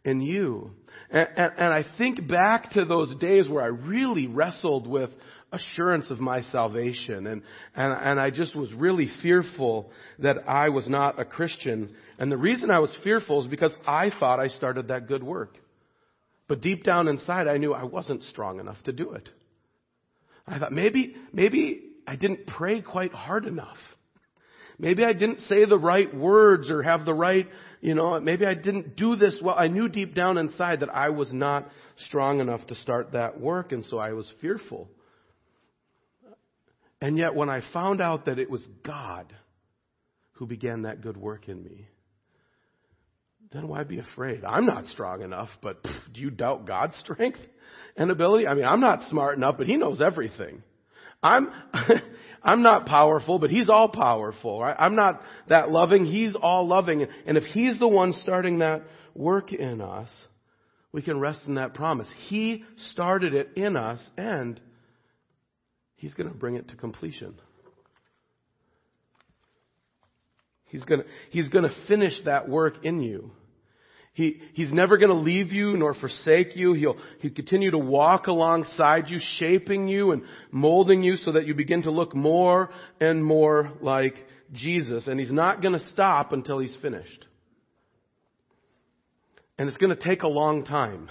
in 0.04 0.20
you. 0.20 0.72
And, 1.10 1.28
and, 1.38 1.52
and 1.58 1.74
I 1.74 1.84
think 1.98 2.28
back 2.28 2.72
to 2.72 2.84
those 2.86 3.14
days 3.20 3.48
where 3.48 3.64
I 3.64 3.68
really 3.68 4.28
wrestled 4.28 4.88
with 4.88 5.12
assurance 5.54 6.10
of 6.12 6.20
my 6.20 6.42
salvation. 6.42 7.28
And, 7.28 7.44
and, 7.76 7.94
and 7.94 8.20
I 8.20 8.32
just 8.32 8.56
was 8.56 8.74
really 8.74 9.10
fearful 9.22 9.92
that 10.20 10.38
I 10.48 10.70
was 10.70 10.90
not 10.90 11.20
a 11.20 11.26
Christian. 11.26 11.96
And 12.18 12.32
the 12.32 12.38
reason 12.38 12.72
I 12.72 12.80
was 12.80 12.96
fearful 13.04 13.42
is 13.42 13.48
because 13.48 13.72
I 13.88 14.12
thought 14.20 14.40
I 14.40 14.48
started 14.48 14.88
that 14.88 15.08
good 15.08 15.24
work. 15.24 15.58
But 16.48 16.62
deep 16.62 16.84
down 16.84 17.08
inside, 17.08 17.48
I 17.48 17.58
knew 17.58 17.74
I 17.74 17.84
wasn't 17.84 18.24
strong 18.24 18.60
enough 18.60 18.78
to 18.86 18.92
do 18.92 19.14
it. 19.14 19.30
I 20.46 20.60
thought 20.60 20.74
maybe, 20.74 21.16
maybe 21.32 21.82
I 22.06 22.16
didn't 22.16 22.48
pray 22.48 22.82
quite 22.82 23.14
hard 23.14 23.46
enough. 23.46 23.78
Maybe 24.78 25.06
I 25.06 25.14
didn't 25.14 25.40
say 25.42 25.66
the 25.66 25.78
right 25.78 26.14
words 26.14 26.70
or 26.70 26.82
have 26.84 27.06
the 27.06 27.14
right, 27.14 27.48
you 27.80 27.94
know, 27.94 28.20
maybe 28.20 28.46
I 28.46 28.56
didn't 28.56 28.98
do 28.98 29.16
this 29.16 29.40
well. 29.42 29.56
I 29.58 29.68
knew 29.68 29.88
deep 29.88 30.16
down 30.16 30.38
inside 30.38 30.82
that 30.82 30.94
I 30.94 31.10
was 31.10 31.32
not 31.32 31.70
strong 31.98 32.40
enough 32.40 32.66
to 32.68 32.76
start 32.76 33.12
that 33.14 33.40
work, 33.40 33.72
and 33.72 33.86
so 33.86 34.00
I 34.00 34.14
was 34.14 34.30
fearful. 34.42 34.90
And 37.04 37.18
yet, 37.18 37.36
when 37.36 37.50
I 37.50 37.60
found 37.74 38.02
out 38.02 38.28
that 38.28 38.40
it 38.40 38.50
was 38.50 38.66
God 38.82 39.26
who 40.36 40.46
began 40.46 40.84
that 40.84 41.02
good 41.02 41.18
work 41.18 41.50
in 41.50 41.62
me, 41.62 41.86
then 43.52 43.68
why 43.68 43.84
be 43.84 44.00
afraid? 44.00 44.46
I'm 44.46 44.66
not 44.66 44.86
strong 44.86 45.22
enough, 45.22 45.50
but 45.62 45.84
pff, 45.84 46.14
do 46.14 46.22
you 46.22 46.30
doubt 46.30 46.66
God's 46.66 46.96
strength 47.00 47.40
and 47.98 48.10
ability? 48.10 48.48
I 48.48 48.54
mean, 48.54 48.64
I'm 48.64 48.80
not 48.80 49.10
smart 49.10 49.36
enough, 49.36 49.58
but 49.58 49.68
He 49.68 49.76
knows 49.76 50.00
everything. 50.00 50.64
I'm, 51.22 51.50
I'm 52.42 52.62
not 52.62 52.86
powerful, 52.86 53.38
but 53.38 53.50
He's 53.50 53.70
all 53.70 53.90
powerful. 53.90 54.62
Right? 54.62 54.76
I'm 54.80 54.96
not 54.96 55.22
that 55.50 55.70
loving, 55.70 56.06
He's 56.06 56.36
all 56.42 56.66
loving. 56.66 57.06
And 57.26 57.36
if 57.36 57.44
He's 57.44 57.78
the 57.80 57.88
one 57.90 58.14
starting 58.14 58.60
that 58.60 58.84
work 59.14 59.52
in 59.52 59.82
us, 59.82 60.10
we 60.94 61.02
can 61.02 61.20
rest 61.20 61.42
in 61.48 61.56
that 61.56 61.74
promise. 61.74 62.08
He 62.30 62.64
started 62.92 63.34
it 63.34 63.50
in 63.58 63.76
us, 63.76 64.00
and 64.16 64.58
He's 66.04 66.16
going 66.16 66.28
to 66.28 66.36
bring 66.36 66.56
it 66.56 66.68
to 66.68 66.76
completion. 66.76 67.34
He's 70.66 70.84
going 70.84 71.00
to, 71.00 71.08
he's 71.30 71.48
going 71.48 71.64
to 71.64 71.74
finish 71.88 72.12
that 72.26 72.50
work 72.50 72.84
in 72.84 73.02
you. 73.02 73.32
He, 74.12 74.42
he's 74.52 74.74
never 74.74 74.98
going 74.98 75.14
to 75.14 75.18
leave 75.18 75.54
you 75.54 75.78
nor 75.78 75.94
forsake 75.94 76.58
you. 76.58 76.74
He'll, 76.74 76.98
he'll 77.20 77.34
continue 77.34 77.72
to 77.72 77.78
walk 77.78 78.28
alongside 78.28 79.08
you, 79.08 79.20
shaping 79.38 79.88
you 79.88 80.12
and 80.12 80.24
molding 80.52 81.04
you 81.04 81.16
so 81.16 81.32
that 81.32 81.48
you 81.48 81.54
begin 81.54 81.84
to 81.84 81.92
look 81.92 82.14
more 82.14 82.70
and 83.00 83.24
more 83.24 83.72
like 83.80 84.16
Jesus. 84.52 85.08
And 85.08 85.18
he's 85.18 85.32
not 85.32 85.62
going 85.62 85.80
to 85.80 85.88
stop 85.88 86.34
until 86.34 86.60
he's 86.60 86.78
finished. 86.82 87.28
And 89.58 89.70
it's 89.70 89.78
going 89.78 89.96
to 89.96 90.04
take 90.04 90.24
a 90.24 90.28
long 90.28 90.66
time. 90.66 91.10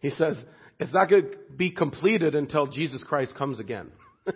He 0.00 0.10
says, 0.10 0.36
it's 0.78 0.92
not 0.92 1.08
going 1.08 1.22
to 1.22 1.36
be 1.56 1.70
completed 1.70 2.34
until 2.34 2.66
Jesus 2.66 3.02
Christ 3.02 3.34
comes 3.34 3.60
again. 3.60 3.90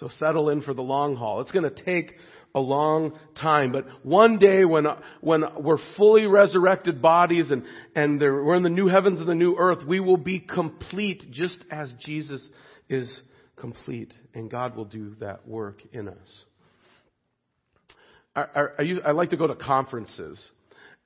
so 0.00 0.08
settle 0.18 0.48
in 0.48 0.62
for 0.62 0.74
the 0.74 0.82
long 0.82 1.16
haul. 1.16 1.40
It's 1.40 1.52
going 1.52 1.70
to 1.70 1.84
take 1.84 2.14
a 2.54 2.60
long 2.60 3.18
time, 3.40 3.72
but 3.72 3.86
one 4.02 4.38
day 4.38 4.64
when, 4.64 4.86
when 5.20 5.42
we're 5.58 5.78
fully 5.96 6.26
resurrected 6.26 7.00
bodies 7.00 7.50
and, 7.50 7.64
and 7.94 8.20
we're 8.20 8.56
in 8.56 8.62
the 8.62 8.68
new 8.68 8.88
heavens 8.88 9.20
and 9.20 9.28
the 9.28 9.34
new 9.34 9.56
earth, 9.56 9.86
we 9.86 10.00
will 10.00 10.18
be 10.18 10.38
complete 10.38 11.30
just 11.30 11.58
as 11.70 11.92
Jesus 12.00 12.46
is 12.88 13.10
complete 13.56 14.12
and 14.34 14.50
God 14.50 14.76
will 14.76 14.84
do 14.84 15.16
that 15.20 15.48
work 15.48 15.82
in 15.92 16.08
us. 16.08 16.44
I, 18.34 18.44
I, 18.54 18.92
I 19.06 19.10
like 19.12 19.30
to 19.30 19.36
go 19.36 19.46
to 19.46 19.54
conferences. 19.54 20.38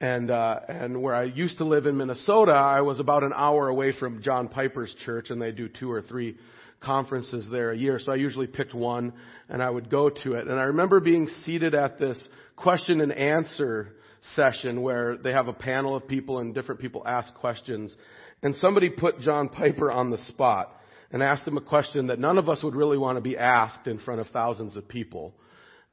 And, 0.01 0.31
uh, 0.31 0.61
and 0.69 1.01
where 1.01 1.15
I 1.15 1.25
used 1.25 1.59
to 1.59 1.65
live 1.65 1.87
in 1.87 1.97
Minnesota, 1.97 2.53
I 2.53 2.83
was 2.83 3.01
about 3.01 3.23
an 3.25 3.33
hour 3.35 3.69
away 3.69 3.93
from 3.99 4.23
John 4.23 4.49
Piper's 4.49 4.95
church, 5.05 5.31
and 5.31 5.41
they 5.41 5.53
do 5.53 5.69
two 5.69 5.91
or 5.91 6.03
three 6.03 6.37
conferences 6.81 7.47
there 7.51 7.73
a 7.73 7.77
year, 7.77 7.99
so 7.99 8.13
I 8.13 8.17
usually 8.17 8.47
picked 8.47 8.75
one 8.75 9.13
and 9.49 9.63
I 9.63 9.71
would 9.71 9.91
go 9.91 10.11
to 10.11 10.35
it. 10.35 10.47
And 10.47 10.59
I 10.59 10.65
remember 10.65 11.01
being 11.01 11.29
seated 11.45 11.75
at 11.75 11.99
this 11.99 12.19
question 12.57 13.01
and 13.01 13.13
answer 13.13 13.95
session 14.35 14.83
where 14.83 15.17
they 15.17 15.33
have 15.33 15.49
a 15.49 15.53
panel 15.53 15.95
of 15.95 16.09
people 16.09 16.41
and 16.41 16.55
different 16.55 16.81
people 16.81 17.03
ask 17.07 17.33
questions. 17.35 17.95
And 18.43 18.55
somebody 18.57 18.91
put 18.91 19.21
John 19.21 19.49
Piper 19.49 19.91
on 19.91 20.11
the 20.11 20.19
spot 20.19 20.73
and 21.11 21.23
asked 21.23 21.47
him 21.47 21.57
a 21.57 21.63
question 21.63 22.09
that 22.09 22.19
none 22.19 22.39
of 22.39 22.49
us 22.49 22.63
would 22.63 22.75
really 22.75 22.99
want 22.99 23.17
to 23.17 23.23
be 23.23 23.37
asked 23.37 23.87
in 23.87 23.99
front 23.99 24.21
of 24.21 24.27
thousands 24.29 24.77
of 24.77 24.89
people. 24.89 25.35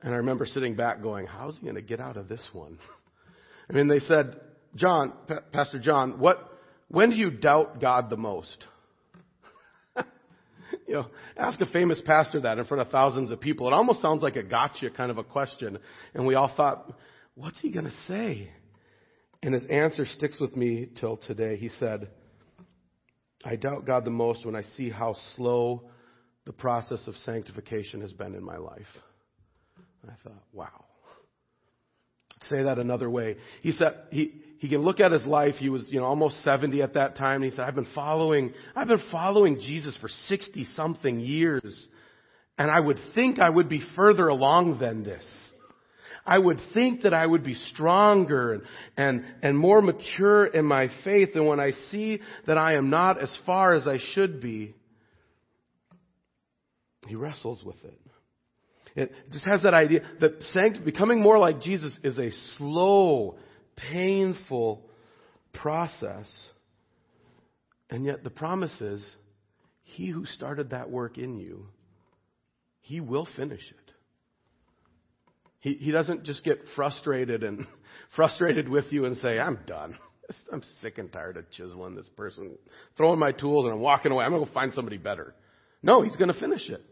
And 0.01 0.13
I 0.13 0.17
remember 0.17 0.45
sitting 0.45 0.75
back 0.75 1.01
going, 1.01 1.27
how's 1.27 1.57
he 1.57 1.63
going 1.63 1.75
to 1.75 1.81
get 1.81 1.99
out 1.99 2.17
of 2.17 2.27
this 2.27 2.47
one? 2.53 2.77
I 3.69 3.73
mean, 3.73 3.87
they 3.87 3.99
said, 3.99 4.39
John, 4.75 5.13
P- 5.27 5.35
Pastor 5.51 5.79
John, 5.79 6.19
what, 6.19 6.59
when 6.87 7.09
do 7.09 7.15
you 7.15 7.31
doubt 7.31 7.79
God 7.79 8.09
the 8.09 8.17
most? 8.17 8.65
you 10.87 10.95
know, 10.95 11.07
ask 11.37 11.59
a 11.61 11.65
famous 11.67 12.01
pastor 12.05 12.41
that 12.41 12.57
in 12.57 12.65
front 12.65 12.81
of 12.81 12.89
thousands 12.89 13.31
of 13.31 13.39
people. 13.39 13.67
It 13.67 13.73
almost 13.73 14.01
sounds 14.01 14.21
like 14.21 14.35
a 14.35 14.43
gotcha 14.43 14.89
kind 14.89 15.11
of 15.11 15.17
a 15.17 15.23
question. 15.23 15.77
And 16.13 16.25
we 16.25 16.35
all 16.35 16.51
thought, 16.55 16.91
what's 17.35 17.59
he 17.59 17.71
going 17.71 17.85
to 17.85 17.95
say? 18.07 18.49
And 19.41 19.53
his 19.53 19.65
answer 19.65 20.05
sticks 20.05 20.39
with 20.39 20.55
me 20.55 20.89
till 20.99 21.17
today. 21.17 21.57
He 21.57 21.69
said, 21.69 22.09
I 23.45 23.57
doubt 23.57 23.85
God 23.85 24.05
the 24.05 24.11
most 24.11 24.45
when 24.45 24.55
I 24.55 24.63
see 24.77 24.89
how 24.89 25.15
slow 25.35 25.83
the 26.45 26.53
process 26.53 27.07
of 27.07 27.15
sanctification 27.17 28.01
has 28.01 28.13
been 28.13 28.35
in 28.35 28.43
my 28.43 28.57
life. 28.57 28.81
And 30.01 30.11
I 30.11 30.15
thought, 30.23 30.43
wow. 30.51 30.85
Say 32.49 32.63
that 32.63 32.79
another 32.79 33.09
way. 33.09 33.37
He 33.61 33.71
said 33.71 33.93
he, 34.11 34.33
he 34.59 34.69
can 34.69 34.81
look 34.81 34.99
at 34.99 35.11
his 35.11 35.25
life. 35.25 35.55
He 35.55 35.69
was, 35.69 35.85
you 35.89 35.99
know, 35.99 36.05
almost 36.05 36.41
70 36.43 36.81
at 36.81 36.93
that 36.93 37.17
time. 37.17 37.43
And 37.43 37.51
he 37.51 37.55
said, 37.55 37.65
I've 37.65 37.75
been 37.75 37.87
following, 37.93 38.53
I've 38.75 38.87
been 38.87 39.03
following 39.11 39.59
Jesus 39.59 39.97
for 39.99 40.09
60 40.27 40.65
something 40.75 41.19
years. 41.19 41.87
And 42.57 42.71
I 42.71 42.79
would 42.79 42.99
think 43.15 43.39
I 43.39 43.49
would 43.49 43.67
be 43.67 43.81
further 43.95 44.27
along 44.27 44.79
than 44.79 45.03
this. 45.03 45.25
I 46.25 46.37
would 46.37 46.61
think 46.73 47.01
that 47.01 47.13
I 47.13 47.25
would 47.25 47.43
be 47.43 47.55
stronger 47.55 48.53
and, 48.53 48.63
and, 48.95 49.25
and 49.41 49.57
more 49.57 49.81
mature 49.81 50.45
in 50.45 50.65
my 50.65 50.87
faith. 51.03 51.29
And 51.35 51.45
when 51.45 51.59
I 51.59 51.71
see 51.91 52.21
that 52.47 52.57
I 52.57 52.75
am 52.75 52.89
not 52.89 53.21
as 53.21 53.35
far 53.45 53.73
as 53.73 53.85
I 53.87 53.97
should 54.13 54.39
be, 54.39 54.73
he 57.07 57.15
wrestles 57.15 57.63
with 57.65 57.83
it. 57.83 57.99
It 58.95 59.11
just 59.31 59.45
has 59.45 59.61
that 59.63 59.73
idea 59.73 60.01
that 60.21 60.41
sanct- 60.53 60.85
becoming 60.85 61.21
more 61.21 61.39
like 61.39 61.61
Jesus 61.61 61.91
is 62.03 62.17
a 62.19 62.31
slow, 62.57 63.37
painful 63.75 64.85
process. 65.53 66.29
And 67.89 68.05
yet 68.05 68.23
the 68.23 68.29
promise 68.29 68.79
is, 68.81 69.03
He 69.83 70.07
who 70.07 70.25
started 70.25 70.71
that 70.71 70.89
work 70.89 71.17
in 71.17 71.37
you, 71.37 71.67
He 72.81 73.01
will 73.01 73.27
finish 73.35 73.61
it. 73.61 73.83
He, 75.59 75.75
he 75.75 75.91
doesn't 75.91 76.23
just 76.23 76.43
get 76.43 76.59
frustrated 76.75 77.43
and 77.43 77.65
frustrated 78.15 78.67
with 78.69 78.85
you 78.91 79.05
and 79.05 79.17
say, 79.17 79.39
I'm 79.39 79.59
done. 79.65 79.97
I'm 80.51 80.61
sick 80.81 80.97
and 80.97 81.11
tired 81.11 81.37
of 81.37 81.49
chiseling 81.51 81.95
this 81.95 82.09
person, 82.17 82.57
throwing 82.97 83.19
my 83.19 83.31
tools 83.31 83.65
and 83.65 83.73
I'm 83.73 83.79
walking 83.79 84.11
away. 84.11 84.25
I'm 84.25 84.31
going 84.31 84.43
to 84.43 84.47
go 84.47 84.53
find 84.53 84.73
somebody 84.73 84.97
better. 84.97 85.33
No, 85.81 86.01
he's 86.01 86.15
going 86.15 86.31
to 86.31 86.39
finish 86.39 86.69
it. 86.69 86.83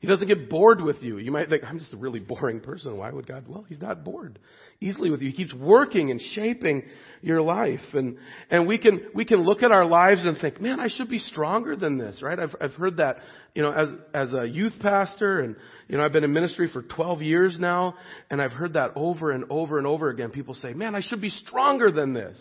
He 0.00 0.06
doesn't 0.06 0.28
get 0.28 0.48
bored 0.48 0.80
with 0.80 1.02
you. 1.02 1.18
You 1.18 1.32
might 1.32 1.48
think, 1.48 1.64
I'm 1.64 1.80
just 1.80 1.92
a 1.92 1.96
really 1.96 2.20
boring 2.20 2.60
person. 2.60 2.96
Why 2.96 3.10
would 3.10 3.26
God? 3.26 3.46
Well, 3.48 3.64
He's 3.68 3.80
not 3.80 4.04
bored 4.04 4.38
easily 4.80 5.10
with 5.10 5.20
you. 5.22 5.30
He 5.30 5.36
keeps 5.36 5.52
working 5.52 6.12
and 6.12 6.20
shaping 6.20 6.84
your 7.20 7.42
life. 7.42 7.80
And, 7.94 8.16
and 8.48 8.66
we 8.68 8.78
can, 8.78 9.08
we 9.12 9.24
can 9.24 9.44
look 9.44 9.62
at 9.62 9.72
our 9.72 9.84
lives 9.84 10.24
and 10.24 10.38
think, 10.40 10.60
man, 10.60 10.78
I 10.78 10.86
should 10.88 11.08
be 11.08 11.18
stronger 11.18 11.74
than 11.74 11.98
this, 11.98 12.22
right? 12.22 12.38
I've, 12.38 12.54
I've 12.60 12.74
heard 12.74 12.98
that, 12.98 13.16
you 13.54 13.62
know, 13.62 13.72
as, 13.72 13.88
as 14.14 14.32
a 14.32 14.48
youth 14.48 14.74
pastor 14.80 15.40
and, 15.40 15.56
you 15.88 15.98
know, 15.98 16.04
I've 16.04 16.12
been 16.12 16.22
in 16.22 16.32
ministry 16.32 16.70
for 16.72 16.82
12 16.82 17.22
years 17.22 17.56
now 17.58 17.94
and 18.30 18.40
I've 18.40 18.52
heard 18.52 18.74
that 18.74 18.92
over 18.94 19.32
and 19.32 19.46
over 19.50 19.78
and 19.78 19.86
over 19.86 20.10
again. 20.10 20.30
People 20.30 20.54
say, 20.54 20.74
man, 20.74 20.94
I 20.94 21.00
should 21.00 21.20
be 21.20 21.30
stronger 21.30 21.90
than 21.90 22.12
this. 22.14 22.38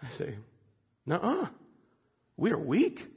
I 0.00 0.16
say, 0.16 0.34
no, 1.04 1.48
we 2.38 2.52
are 2.52 2.58
weak. 2.58 2.98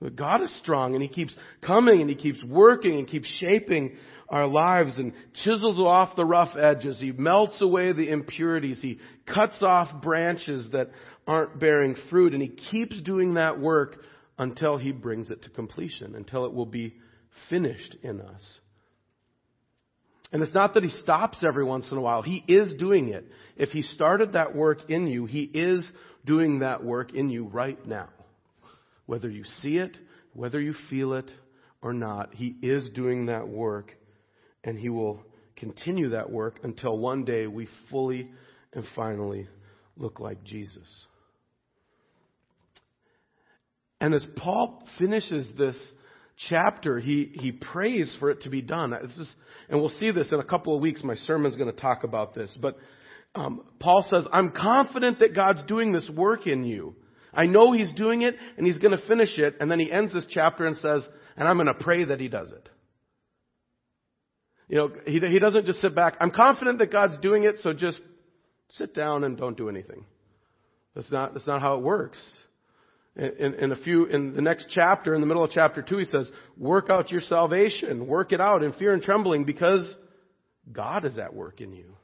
But 0.00 0.14
God 0.14 0.42
is 0.42 0.58
strong 0.58 0.94
and 0.94 1.02
He 1.02 1.08
keeps 1.08 1.34
coming 1.60 2.00
and 2.00 2.08
He 2.08 2.16
keeps 2.16 2.42
working 2.44 2.98
and 2.98 3.08
keeps 3.08 3.26
shaping 3.40 3.96
our 4.28 4.46
lives 4.46 4.98
and 4.98 5.12
chisels 5.42 5.80
off 5.80 6.14
the 6.14 6.24
rough 6.24 6.56
edges. 6.56 6.98
He 7.00 7.12
melts 7.12 7.60
away 7.60 7.92
the 7.92 8.10
impurities. 8.10 8.78
He 8.80 8.98
cuts 9.26 9.62
off 9.62 10.02
branches 10.02 10.68
that 10.72 10.90
aren't 11.26 11.58
bearing 11.58 11.96
fruit 12.10 12.32
and 12.32 12.42
He 12.42 12.48
keeps 12.48 13.00
doing 13.02 13.34
that 13.34 13.58
work 13.58 13.96
until 14.38 14.76
He 14.76 14.92
brings 14.92 15.30
it 15.30 15.42
to 15.42 15.50
completion, 15.50 16.14
until 16.14 16.44
it 16.44 16.52
will 16.52 16.66
be 16.66 16.94
finished 17.48 17.96
in 18.02 18.20
us. 18.20 18.58
And 20.30 20.42
it's 20.42 20.54
not 20.54 20.74
that 20.74 20.84
He 20.84 20.90
stops 20.90 21.42
every 21.42 21.64
once 21.64 21.90
in 21.90 21.96
a 21.96 22.00
while. 22.00 22.22
He 22.22 22.44
is 22.46 22.74
doing 22.78 23.08
it. 23.08 23.26
If 23.56 23.70
He 23.70 23.82
started 23.82 24.34
that 24.34 24.54
work 24.54 24.88
in 24.90 25.08
you, 25.08 25.26
He 25.26 25.42
is 25.42 25.84
doing 26.24 26.60
that 26.60 26.84
work 26.84 27.14
in 27.14 27.30
you 27.30 27.46
right 27.46 27.84
now. 27.84 28.10
Whether 29.08 29.30
you 29.30 29.44
see 29.62 29.78
it, 29.78 29.96
whether 30.34 30.60
you 30.60 30.74
feel 30.90 31.14
it 31.14 31.30
or 31.80 31.94
not, 31.94 32.34
He 32.34 32.54
is 32.60 32.90
doing 32.90 33.24
that 33.26 33.48
work, 33.48 33.90
and 34.62 34.78
He 34.78 34.90
will 34.90 35.22
continue 35.56 36.10
that 36.10 36.30
work 36.30 36.60
until 36.62 36.98
one 36.98 37.24
day 37.24 37.46
we 37.46 37.68
fully 37.90 38.28
and 38.74 38.84
finally 38.94 39.48
look 39.96 40.20
like 40.20 40.44
Jesus. 40.44 41.06
And 43.98 44.12
as 44.12 44.26
Paul 44.36 44.86
finishes 44.98 45.48
this 45.56 45.76
chapter, 46.50 47.00
he, 47.00 47.32
he 47.32 47.50
prays 47.50 48.14
for 48.20 48.30
it 48.30 48.42
to 48.42 48.50
be 48.50 48.60
done. 48.60 48.90
This 48.90 49.16
is, 49.16 49.34
and 49.70 49.80
we'll 49.80 49.88
see 49.88 50.10
this 50.10 50.30
in 50.32 50.38
a 50.38 50.44
couple 50.44 50.76
of 50.76 50.82
weeks. 50.82 51.02
My 51.02 51.16
sermon's 51.16 51.56
going 51.56 51.74
to 51.74 51.80
talk 51.80 52.04
about 52.04 52.34
this. 52.34 52.54
But 52.60 52.76
um, 53.34 53.62
Paul 53.80 54.06
says, 54.10 54.26
I'm 54.30 54.50
confident 54.50 55.20
that 55.20 55.34
God's 55.34 55.64
doing 55.64 55.92
this 55.92 56.10
work 56.14 56.46
in 56.46 56.62
you. 56.62 56.94
I 57.32 57.46
know 57.46 57.72
he's 57.72 57.92
doing 57.92 58.22
it 58.22 58.34
and 58.56 58.66
he's 58.66 58.78
going 58.78 58.96
to 58.96 59.06
finish 59.06 59.38
it. 59.38 59.56
And 59.60 59.70
then 59.70 59.78
he 59.78 59.90
ends 59.90 60.12
this 60.12 60.26
chapter 60.28 60.66
and 60.66 60.76
says, 60.76 61.02
and 61.36 61.46
I'm 61.48 61.56
going 61.56 61.66
to 61.66 61.74
pray 61.74 62.04
that 62.04 62.20
he 62.20 62.28
does 62.28 62.50
it. 62.50 62.68
You 64.68 64.76
know, 64.76 64.92
he, 65.06 65.18
he 65.20 65.38
doesn't 65.38 65.66
just 65.66 65.80
sit 65.80 65.94
back. 65.94 66.16
I'm 66.20 66.30
confident 66.30 66.78
that 66.78 66.92
God's 66.92 67.16
doing 67.18 67.44
it, 67.44 67.56
so 67.60 67.72
just 67.72 68.00
sit 68.72 68.94
down 68.94 69.24
and 69.24 69.36
don't 69.36 69.56
do 69.56 69.68
anything. 69.68 70.04
That's 70.94 71.10
not, 71.10 71.32
that's 71.32 71.46
not 71.46 71.62
how 71.62 71.74
it 71.74 71.82
works. 71.82 72.18
In, 73.16 73.54
in, 73.54 73.72
a 73.72 73.76
few, 73.76 74.04
in 74.06 74.34
the 74.34 74.42
next 74.42 74.66
chapter, 74.70 75.14
in 75.14 75.20
the 75.20 75.26
middle 75.26 75.42
of 75.42 75.50
chapter 75.50 75.82
two, 75.82 75.98
he 75.98 76.04
says, 76.04 76.30
work 76.56 76.88
out 76.90 77.10
your 77.10 77.20
salvation. 77.22 78.06
Work 78.06 78.32
it 78.32 78.40
out 78.40 78.62
in 78.62 78.72
fear 78.74 78.92
and 78.92 79.02
trembling 79.02 79.44
because 79.44 79.92
God 80.70 81.04
is 81.04 81.18
at 81.18 81.34
work 81.34 81.60
in 81.60 81.72
you. 81.72 81.96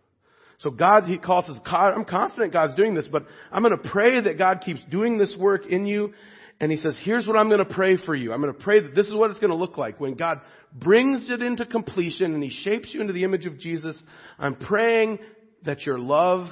So 0.59 0.71
God, 0.71 1.05
He 1.05 1.19
calls 1.19 1.49
us, 1.49 1.59
I'm 1.67 2.05
confident 2.05 2.53
God's 2.53 2.75
doing 2.75 2.95
this, 2.95 3.09
but 3.11 3.27
I'm 3.53 3.63
going 3.63 3.77
to 3.77 3.89
pray 3.91 4.21
that 4.21 4.39
God 4.39 4.63
keeps 4.65 4.81
doing 4.91 5.19
this 5.19 5.37
work 5.39 5.67
in 5.67 5.87
you. 5.87 6.13
And 6.61 6.71
He 6.71 6.79
says, 6.79 6.97
here's 7.03 7.27
what 7.27 7.37
I'm 7.37 7.49
going 7.49 7.65
to 7.65 7.75
pray 7.75 7.97
for 7.97 8.15
you. 8.15 8.33
I'm 8.33 8.41
going 8.41 8.55
to 8.55 8.61
pray 8.61 8.81
that 8.81 8.95
this 8.95 9.07
is 9.07 9.15
what 9.15 9.31
it's 9.31 9.41
going 9.41 9.51
to 9.51 9.57
look 9.57 9.77
like. 9.77 10.01
When 10.01 10.15
God 10.15 10.41
brings 10.73 11.29
it 11.29 11.43
into 11.43 11.67
completion 11.67 12.35
and 12.35 12.43
He 12.43 12.51
shapes 12.51 12.95
you 12.95 13.01
into 13.01 13.13
the 13.13 13.25
image 13.25 13.47
of 13.47 13.59
Jesus, 13.59 14.01
I'm 14.39 14.55
praying 14.55 15.19
that 15.65 15.85
your 15.85 15.99
love 15.99 16.49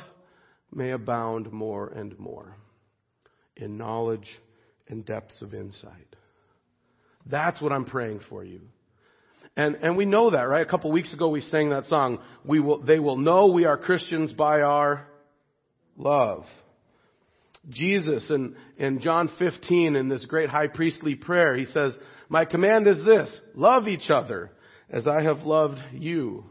may 0.74 0.90
abound 0.90 1.52
more 1.52 1.88
and 1.88 2.18
more 2.18 2.56
in 3.56 3.76
knowledge 3.76 4.28
and 4.88 5.04
depths 5.06 5.40
of 5.40 5.54
insight. 5.54 6.16
That's 7.26 7.60
what 7.60 7.72
I'm 7.72 7.84
praying 7.84 8.20
for 8.28 8.42
you. 8.42 8.62
And, 9.56 9.76
and 9.76 9.96
we 9.96 10.06
know 10.06 10.30
that, 10.30 10.42
right? 10.42 10.66
A 10.66 10.70
couple 10.70 10.90
weeks 10.92 11.12
ago 11.12 11.28
we 11.28 11.42
sang 11.42 11.70
that 11.70 11.86
song. 11.86 12.18
We 12.44 12.60
will, 12.60 12.82
they 12.82 12.98
will 12.98 13.18
know 13.18 13.48
we 13.48 13.66
are 13.66 13.76
Christians 13.76 14.32
by 14.32 14.62
our 14.62 15.06
love. 15.96 16.44
Jesus 17.68 18.28
in, 18.30 18.56
in 18.78 19.00
John 19.00 19.30
15 19.38 19.94
in 19.94 20.08
this 20.08 20.24
great 20.24 20.48
high 20.48 20.66
priestly 20.68 21.14
prayer, 21.14 21.56
he 21.56 21.66
says, 21.66 21.94
my 22.28 22.44
command 22.44 22.88
is 22.88 23.04
this, 23.04 23.30
love 23.54 23.88
each 23.88 24.10
other 24.10 24.50
as 24.90 25.06
I 25.06 25.22
have 25.22 25.40
loved 25.40 25.80
you. 25.92 26.44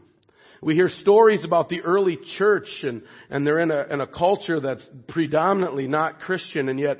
We 0.62 0.74
hear 0.74 0.88
stories 0.88 1.44
about 1.44 1.68
the 1.68 1.82
early 1.82 2.18
church 2.38 2.68
and, 2.84 3.02
and 3.30 3.44
they're 3.44 3.58
in 3.58 3.72
a, 3.72 3.82
in 3.90 4.00
a 4.00 4.06
culture 4.06 4.60
that's 4.60 4.88
predominantly 5.08 5.88
not 5.88 6.20
Christian 6.20 6.68
and 6.68 6.78
yet 6.78 6.98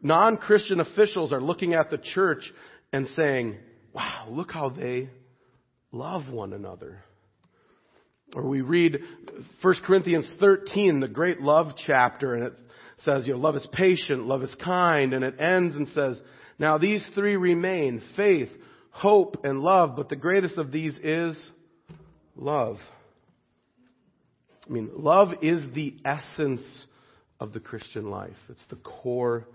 non-Christian 0.00 0.78
officials 0.80 1.32
are 1.32 1.40
looking 1.40 1.74
at 1.74 1.90
the 1.90 1.98
church 1.98 2.50
and 2.92 3.08
saying, 3.16 3.56
wow, 3.92 4.28
look 4.30 4.52
how 4.52 4.68
they 4.70 5.10
love 5.92 6.28
one 6.30 6.52
another. 6.52 7.02
Or 8.34 8.46
we 8.46 8.60
read 8.60 8.98
1 9.62 9.74
Corinthians 9.84 10.28
13, 10.38 11.00
the 11.00 11.08
great 11.08 11.40
love 11.40 11.72
chapter, 11.86 12.34
and 12.34 12.44
it 12.44 12.52
says, 12.98 13.26
you 13.26 13.32
know, 13.32 13.40
love 13.40 13.56
is 13.56 13.66
patient, 13.72 14.24
love 14.24 14.42
is 14.42 14.54
kind, 14.62 15.14
and 15.14 15.24
it 15.24 15.40
ends 15.40 15.74
and 15.74 15.88
says, 15.88 16.20
now 16.58 16.78
these 16.78 17.04
three 17.14 17.36
remain, 17.36 18.02
faith, 18.16 18.50
hope, 18.90 19.44
and 19.44 19.60
love, 19.60 19.96
but 19.96 20.08
the 20.08 20.16
greatest 20.16 20.58
of 20.58 20.70
these 20.70 20.96
is 21.02 21.36
love. 22.36 22.76
I 24.68 24.72
mean, 24.72 24.90
love 24.94 25.30
is 25.42 25.64
the 25.74 25.96
essence 26.04 26.62
of 27.40 27.52
the 27.52 27.60
Christian 27.60 28.10
life. 28.10 28.36
It's 28.48 28.64
the 28.68 28.76
core 28.76 29.48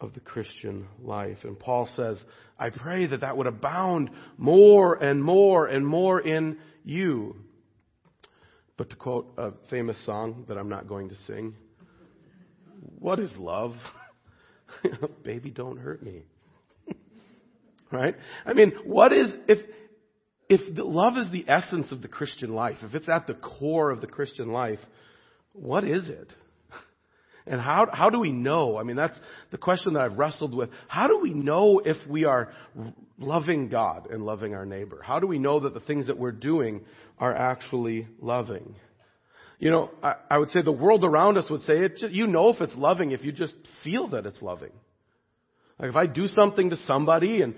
of 0.00 0.14
the 0.14 0.20
Christian 0.20 0.86
life. 1.02 1.38
And 1.44 1.58
Paul 1.58 1.88
says, 1.94 2.22
I 2.58 2.70
pray 2.70 3.06
that 3.06 3.20
that 3.20 3.36
would 3.36 3.46
abound 3.46 4.10
more 4.38 4.94
and 4.94 5.22
more 5.22 5.66
and 5.66 5.86
more 5.86 6.20
in 6.20 6.58
you. 6.84 7.36
But 8.76 8.90
to 8.90 8.96
quote 8.96 9.34
a 9.36 9.52
famous 9.68 10.02
song 10.06 10.46
that 10.48 10.56
I'm 10.56 10.70
not 10.70 10.88
going 10.88 11.10
to 11.10 11.16
sing, 11.26 11.54
what 12.98 13.20
is 13.20 13.30
love? 13.36 13.74
Baby, 15.22 15.50
don't 15.50 15.76
hurt 15.76 16.02
me. 16.02 16.24
right? 17.92 18.14
I 18.46 18.54
mean, 18.54 18.72
what 18.84 19.12
is, 19.12 19.32
if, 19.48 19.58
if 20.48 20.60
love 20.78 21.18
is 21.18 21.30
the 21.30 21.44
essence 21.46 21.92
of 21.92 22.00
the 22.00 22.08
Christian 22.08 22.54
life, 22.54 22.78
if 22.82 22.94
it's 22.94 23.08
at 23.08 23.26
the 23.26 23.34
core 23.34 23.90
of 23.90 24.00
the 24.00 24.06
Christian 24.06 24.50
life, 24.50 24.80
what 25.52 25.84
is 25.84 26.08
it? 26.08 26.32
And 27.50 27.60
how, 27.60 27.88
how 27.92 28.10
do 28.10 28.20
we 28.20 28.30
know? 28.30 28.78
I 28.78 28.84
mean, 28.84 28.94
that's 28.94 29.18
the 29.50 29.58
question 29.58 29.94
that 29.94 30.02
I've 30.02 30.16
wrestled 30.16 30.54
with. 30.54 30.70
How 30.86 31.08
do 31.08 31.18
we 31.18 31.34
know 31.34 31.80
if 31.84 31.96
we 32.08 32.24
are 32.24 32.52
loving 33.18 33.68
God 33.68 34.08
and 34.08 34.24
loving 34.24 34.54
our 34.54 34.64
neighbor? 34.64 35.02
How 35.04 35.18
do 35.18 35.26
we 35.26 35.40
know 35.40 35.58
that 35.58 35.74
the 35.74 35.80
things 35.80 36.06
that 36.06 36.16
we're 36.16 36.30
doing 36.30 36.82
are 37.18 37.34
actually 37.34 38.06
loving? 38.20 38.76
You 39.58 39.72
know, 39.72 39.90
I, 40.00 40.14
I 40.30 40.38
would 40.38 40.50
say 40.50 40.62
the 40.62 40.70
world 40.70 41.02
around 41.02 41.38
us 41.38 41.50
would 41.50 41.62
say, 41.62 41.80
it 41.80 41.96
just, 41.96 42.14
you 42.14 42.28
know 42.28 42.50
if 42.50 42.60
it's 42.60 42.76
loving 42.76 43.10
if 43.10 43.24
you 43.24 43.32
just 43.32 43.54
feel 43.82 44.06
that 44.10 44.26
it's 44.26 44.40
loving. 44.40 44.72
Like 45.80 45.90
if 45.90 45.96
I 45.96 46.06
do 46.06 46.28
something 46.28 46.70
to 46.70 46.76
somebody 46.86 47.42
and, 47.42 47.56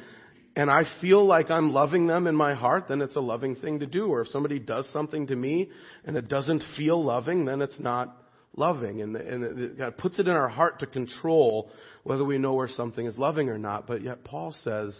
and 0.57 0.71
I 0.71 0.85
feel 1.03 1.27
like 1.27 1.51
I'm 1.51 1.75
loving 1.75 2.07
them 2.07 2.27
in 2.27 2.35
my 2.35 2.55
heart, 2.55 2.87
then 2.89 3.03
it's 3.03 3.17
a 3.17 3.21
loving 3.21 3.57
thing 3.57 3.81
to 3.81 3.87
do. 3.87 4.07
Or 4.07 4.23
if 4.23 4.29
somebody 4.29 4.59
does 4.59 4.87
something 4.91 5.27
to 5.27 5.37
me 5.37 5.69
and 6.07 6.17
it 6.17 6.29
doesn't 6.29 6.65
feel 6.79 7.05
loving, 7.05 7.45
then 7.45 7.61
it's 7.61 7.79
not 7.79 8.17
loving. 8.57 9.03
And, 9.03 9.17
and 9.17 9.79
God 9.79 9.97
puts 9.97 10.19
it 10.19 10.29
in 10.29 10.35
our 10.35 10.49
heart 10.49 10.81
to 10.81 10.87
control 10.87 11.71
whether 12.03 12.25
we 12.25 12.39
know 12.39 12.55
where 12.55 12.69
something 12.69 13.07
is 13.07 13.17
loving 13.17 13.49
or 13.49 13.59
not. 13.59 13.87
But 13.87 14.03
yet 14.03 14.25
Paul 14.25 14.55
says, 14.63 14.97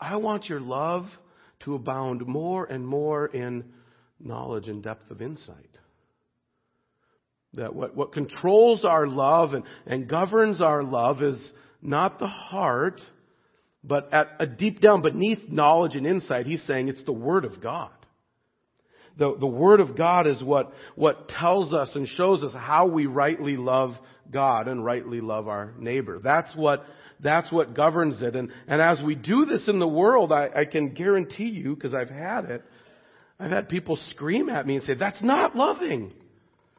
I 0.00 0.16
want 0.16 0.46
your 0.46 0.60
love 0.60 1.06
to 1.60 1.74
abound 1.74 2.26
more 2.26 2.64
and 2.64 2.86
more 2.86 3.26
in 3.26 3.64
knowledge 4.20 4.68
and 4.68 4.82
depth 4.82 5.10
of 5.10 5.22
insight. 5.22 5.78
That 7.54 7.74
what, 7.74 7.94
what 7.94 8.12
controls 8.12 8.84
our 8.84 9.06
love 9.06 9.54
and, 9.54 9.64
and 9.86 10.08
governs 10.08 10.60
our 10.60 10.82
love 10.82 11.22
is 11.22 11.40
not 11.80 12.18
the 12.18 12.26
heart, 12.26 13.00
but 13.84 14.12
at 14.12 14.28
a 14.40 14.46
deep 14.46 14.80
down 14.80 15.02
beneath 15.02 15.48
knowledge 15.48 15.94
and 15.94 16.06
insight, 16.06 16.46
he's 16.46 16.64
saying 16.66 16.88
it's 16.88 17.04
the 17.04 17.12
Word 17.12 17.44
of 17.44 17.60
God. 17.60 17.90
The, 19.16 19.36
the 19.38 19.46
Word 19.46 19.80
of 19.80 19.96
God 19.96 20.26
is 20.26 20.42
what, 20.42 20.72
what 20.96 21.28
tells 21.28 21.72
us 21.72 21.90
and 21.94 22.08
shows 22.08 22.42
us 22.42 22.52
how 22.52 22.86
we 22.86 23.06
rightly 23.06 23.56
love 23.56 23.92
God 24.30 24.66
and 24.66 24.84
rightly 24.84 25.20
love 25.20 25.46
our 25.46 25.72
neighbor. 25.78 26.18
That's 26.18 26.54
what, 26.56 26.84
that's 27.20 27.52
what 27.52 27.74
governs 27.74 28.22
it. 28.22 28.34
And, 28.34 28.50
and 28.66 28.82
as 28.82 29.00
we 29.00 29.14
do 29.14 29.44
this 29.44 29.68
in 29.68 29.78
the 29.78 29.86
world, 29.86 30.32
I, 30.32 30.48
I 30.56 30.64
can 30.64 30.94
guarantee 30.94 31.44
you, 31.44 31.74
because 31.76 31.94
I've 31.94 32.10
had 32.10 32.46
it, 32.46 32.64
I've 33.38 33.50
had 33.50 33.68
people 33.68 33.96
scream 34.10 34.48
at 34.48 34.66
me 34.66 34.76
and 34.76 34.84
say, 34.84 34.94
that's 34.94 35.22
not 35.22 35.54
loving. 35.54 36.12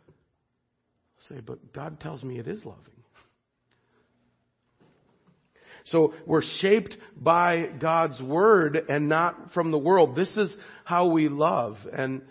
I 0.10 1.36
say, 1.36 1.40
but 1.40 1.74
God 1.74 2.00
tells 2.00 2.22
me 2.24 2.38
it 2.40 2.48
is 2.48 2.66
loving. 2.66 2.95
So 5.86 6.14
we're 6.26 6.42
shaped 6.60 6.98
by 7.16 7.68
God's 7.80 8.20
Word 8.22 8.86
and 8.90 9.08
not 9.08 9.52
from 9.54 9.72
the 9.72 9.78
world. 9.78 10.16
This 10.16 10.36
is 10.36 10.56
how 10.84 11.08
we 11.08 11.30
love. 11.30 11.76
And, 11.94 12.24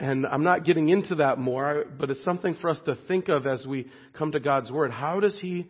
and 0.00 0.26
I'm 0.26 0.42
not 0.42 0.64
getting 0.64 0.88
into 0.88 1.16
that 1.16 1.38
more, 1.38 1.84
but 1.98 2.10
it's 2.10 2.24
something 2.24 2.56
for 2.60 2.70
us 2.70 2.78
to 2.86 2.96
think 3.06 3.28
of 3.28 3.46
as 3.46 3.66
we 3.66 3.88
come 4.14 4.32
to 4.32 4.40
God's 4.40 4.70
Word. 4.70 4.90
How 4.90 5.20
does 5.20 5.38
He 5.38 5.68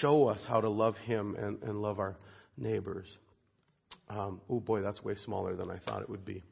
show 0.00 0.28
us 0.28 0.40
how 0.46 0.60
to 0.60 0.68
love 0.68 0.96
Him 0.96 1.34
and, 1.38 1.62
and 1.62 1.80
love 1.80 1.98
our 1.98 2.16
neighbors? 2.58 3.06
Um, 4.08 4.40
oh 4.50 4.60
boy, 4.60 4.82
that's 4.82 5.02
way 5.02 5.14
smaller 5.24 5.56
than 5.56 5.70
I 5.70 5.78
thought 5.78 6.02
it 6.02 6.10
would 6.10 6.24
be. 6.24 6.42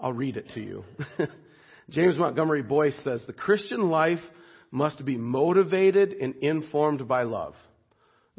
I'll 0.00 0.12
read 0.12 0.36
it 0.36 0.50
to 0.54 0.60
you. 0.60 0.84
James 1.90 2.16
Montgomery 2.16 2.62
Boice 2.62 2.98
says, 3.02 3.22
The 3.26 3.32
Christian 3.32 3.90
life 3.90 4.20
must 4.70 5.04
be 5.04 5.16
motivated 5.16 6.12
and 6.12 6.36
informed 6.36 7.08
by 7.08 7.24
love. 7.24 7.54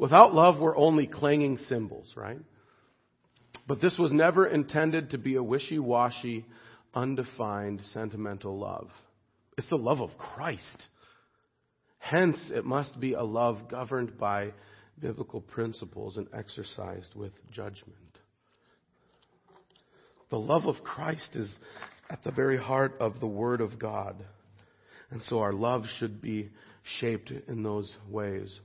Without 0.00 0.34
love, 0.34 0.58
we're 0.58 0.78
only 0.78 1.06
clanging 1.06 1.58
cymbals, 1.68 2.14
right? 2.16 2.40
But 3.68 3.82
this 3.82 3.98
was 3.98 4.12
never 4.12 4.46
intended 4.46 5.10
to 5.10 5.18
be 5.18 5.34
a 5.34 5.42
wishy 5.42 5.78
washy, 5.78 6.46
undefined, 6.94 7.82
sentimental 7.92 8.58
love. 8.58 8.88
It's 9.58 9.68
the 9.68 9.76
love 9.76 10.00
of 10.00 10.16
Christ. 10.16 10.88
Hence, 11.98 12.38
it 12.50 12.64
must 12.64 12.98
be 12.98 13.12
a 13.12 13.22
love 13.22 13.68
governed 13.68 14.18
by 14.18 14.54
biblical 14.98 15.42
principles 15.42 16.16
and 16.16 16.28
exercised 16.32 17.14
with 17.14 17.32
judgment. 17.52 17.94
The 20.30 20.38
love 20.38 20.64
of 20.64 20.76
Christ 20.82 21.28
is 21.34 21.52
at 22.08 22.24
the 22.24 22.30
very 22.30 22.56
heart 22.56 22.96
of 23.00 23.20
the 23.20 23.26
Word 23.26 23.60
of 23.60 23.78
God. 23.78 24.16
And 25.10 25.20
so 25.24 25.40
our 25.40 25.52
love 25.52 25.84
should 25.98 26.22
be 26.22 26.48
shaped 27.00 27.30
in 27.48 27.62
those 27.62 27.94
ways. 28.08 28.60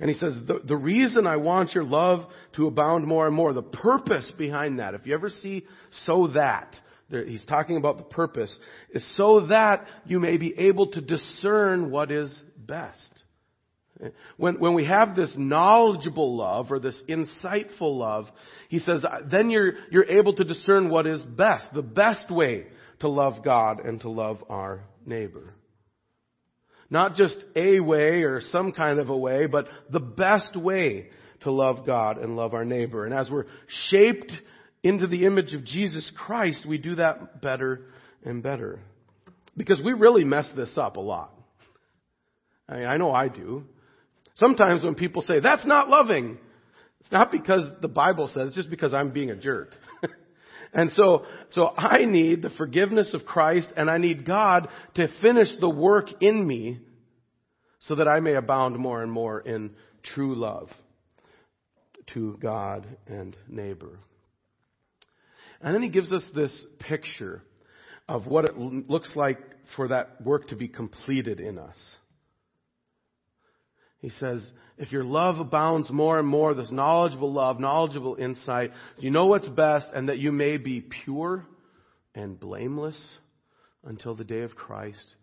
And 0.00 0.10
he 0.10 0.18
says, 0.18 0.34
the, 0.46 0.60
the 0.64 0.76
reason 0.76 1.26
I 1.26 1.36
want 1.36 1.74
your 1.74 1.84
love 1.84 2.26
to 2.56 2.66
abound 2.66 3.06
more 3.06 3.26
and 3.26 3.34
more, 3.34 3.52
the 3.52 3.62
purpose 3.62 4.30
behind 4.36 4.78
that, 4.78 4.94
if 4.94 5.06
you 5.06 5.14
ever 5.14 5.30
see 5.30 5.64
so 6.04 6.28
that, 6.34 6.74
there, 7.10 7.24
he's 7.24 7.44
talking 7.46 7.76
about 7.76 7.96
the 7.96 8.04
purpose, 8.04 8.54
is 8.90 9.16
so 9.16 9.46
that 9.46 9.86
you 10.04 10.18
may 10.18 10.36
be 10.36 10.54
able 10.58 10.88
to 10.88 11.00
discern 11.00 11.90
what 11.90 12.10
is 12.10 12.36
best. 12.58 13.22
When, 14.36 14.58
when 14.58 14.74
we 14.74 14.84
have 14.84 15.16
this 15.16 15.32
knowledgeable 15.36 16.36
love 16.36 16.70
or 16.70 16.78
this 16.78 17.00
insightful 17.08 17.96
love, 17.96 18.26
he 18.68 18.78
says, 18.80 19.02
then 19.30 19.48
you're, 19.48 19.72
you're 19.90 20.10
able 20.10 20.34
to 20.34 20.44
discern 20.44 20.90
what 20.90 21.06
is 21.06 21.22
best, 21.22 21.72
the 21.72 21.82
best 21.82 22.30
way 22.30 22.66
to 23.00 23.08
love 23.08 23.42
God 23.42 23.84
and 23.84 24.00
to 24.02 24.10
love 24.10 24.44
our 24.50 24.82
neighbor. 25.06 25.54
Not 26.88 27.16
just 27.16 27.36
a 27.54 27.80
way 27.80 28.22
or 28.22 28.40
some 28.40 28.72
kind 28.72 28.98
of 28.98 29.08
a 29.08 29.16
way, 29.16 29.46
but 29.46 29.66
the 29.90 30.00
best 30.00 30.56
way 30.56 31.08
to 31.40 31.50
love 31.50 31.84
God 31.84 32.18
and 32.18 32.36
love 32.36 32.54
our 32.54 32.64
neighbor. 32.64 33.04
And 33.04 33.14
as 33.14 33.30
we're 33.30 33.46
shaped 33.90 34.32
into 34.82 35.06
the 35.06 35.26
image 35.26 35.52
of 35.52 35.64
Jesus 35.64 36.10
Christ, 36.16 36.64
we 36.66 36.78
do 36.78 36.96
that 36.96 37.42
better 37.42 37.86
and 38.24 38.42
better. 38.42 38.80
Because 39.56 39.80
we 39.82 39.92
really 39.92 40.24
mess 40.24 40.48
this 40.54 40.76
up 40.76 40.96
a 40.96 41.00
lot. 41.00 41.32
I 42.68 42.76
mean, 42.76 42.86
I 42.86 42.96
know 42.96 43.10
I 43.10 43.28
do. 43.28 43.64
Sometimes 44.36 44.84
when 44.84 44.94
people 44.94 45.22
say, 45.22 45.40
that's 45.40 45.66
not 45.66 45.88
loving, 45.88 46.38
it's 47.00 47.10
not 47.10 47.32
because 47.32 47.64
the 47.80 47.88
Bible 47.88 48.28
says, 48.32 48.48
it's 48.48 48.56
just 48.56 48.70
because 48.70 48.92
I'm 48.92 49.10
being 49.10 49.30
a 49.30 49.36
jerk. 49.36 49.70
And 50.72 50.90
so, 50.92 51.24
so 51.50 51.68
I 51.68 52.04
need 52.04 52.42
the 52.42 52.50
forgiveness 52.50 53.12
of 53.14 53.24
Christ 53.24 53.68
and 53.76 53.90
I 53.90 53.98
need 53.98 54.26
God 54.26 54.68
to 54.94 55.08
finish 55.20 55.48
the 55.60 55.70
work 55.70 56.08
in 56.20 56.46
me 56.46 56.80
so 57.80 57.94
that 57.96 58.08
I 58.08 58.20
may 58.20 58.34
abound 58.34 58.76
more 58.76 59.02
and 59.02 59.10
more 59.10 59.40
in 59.40 59.70
true 60.02 60.34
love 60.34 60.68
to 62.14 62.36
God 62.40 62.86
and 63.06 63.36
neighbor. 63.48 63.98
And 65.60 65.74
then 65.74 65.82
he 65.82 65.88
gives 65.88 66.12
us 66.12 66.22
this 66.34 66.52
picture 66.78 67.42
of 68.08 68.26
what 68.26 68.44
it 68.44 68.56
looks 68.56 69.10
like 69.16 69.38
for 69.74 69.88
that 69.88 70.20
work 70.22 70.48
to 70.48 70.56
be 70.56 70.68
completed 70.68 71.40
in 71.40 71.58
us. 71.58 71.76
He 73.98 74.10
says, 74.10 74.46
if 74.78 74.92
your 74.92 75.04
love 75.04 75.38
abounds 75.38 75.90
more 75.90 76.18
and 76.18 76.28
more, 76.28 76.54
this 76.54 76.70
knowledgeable 76.70 77.32
love, 77.32 77.58
knowledgeable 77.58 78.16
insight, 78.16 78.72
you 78.98 79.10
know 79.10 79.26
what's 79.26 79.48
best, 79.48 79.88
and 79.94 80.08
that 80.08 80.18
you 80.18 80.32
may 80.32 80.58
be 80.58 80.80
pure 81.04 81.46
and 82.14 82.38
blameless 82.38 82.98
until 83.84 84.14
the 84.14 84.24
day 84.24 84.40
of 84.40 84.54
Christ, 84.54 85.14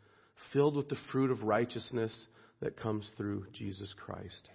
filled 0.51 0.75
with 0.75 0.89
the 0.89 0.97
fruit 1.11 1.31
of 1.31 1.43
righteousness 1.43 2.13
that 2.61 2.77
comes 2.77 3.07
through 3.17 3.45
Jesus 3.53 3.93
Christ. 4.05 4.49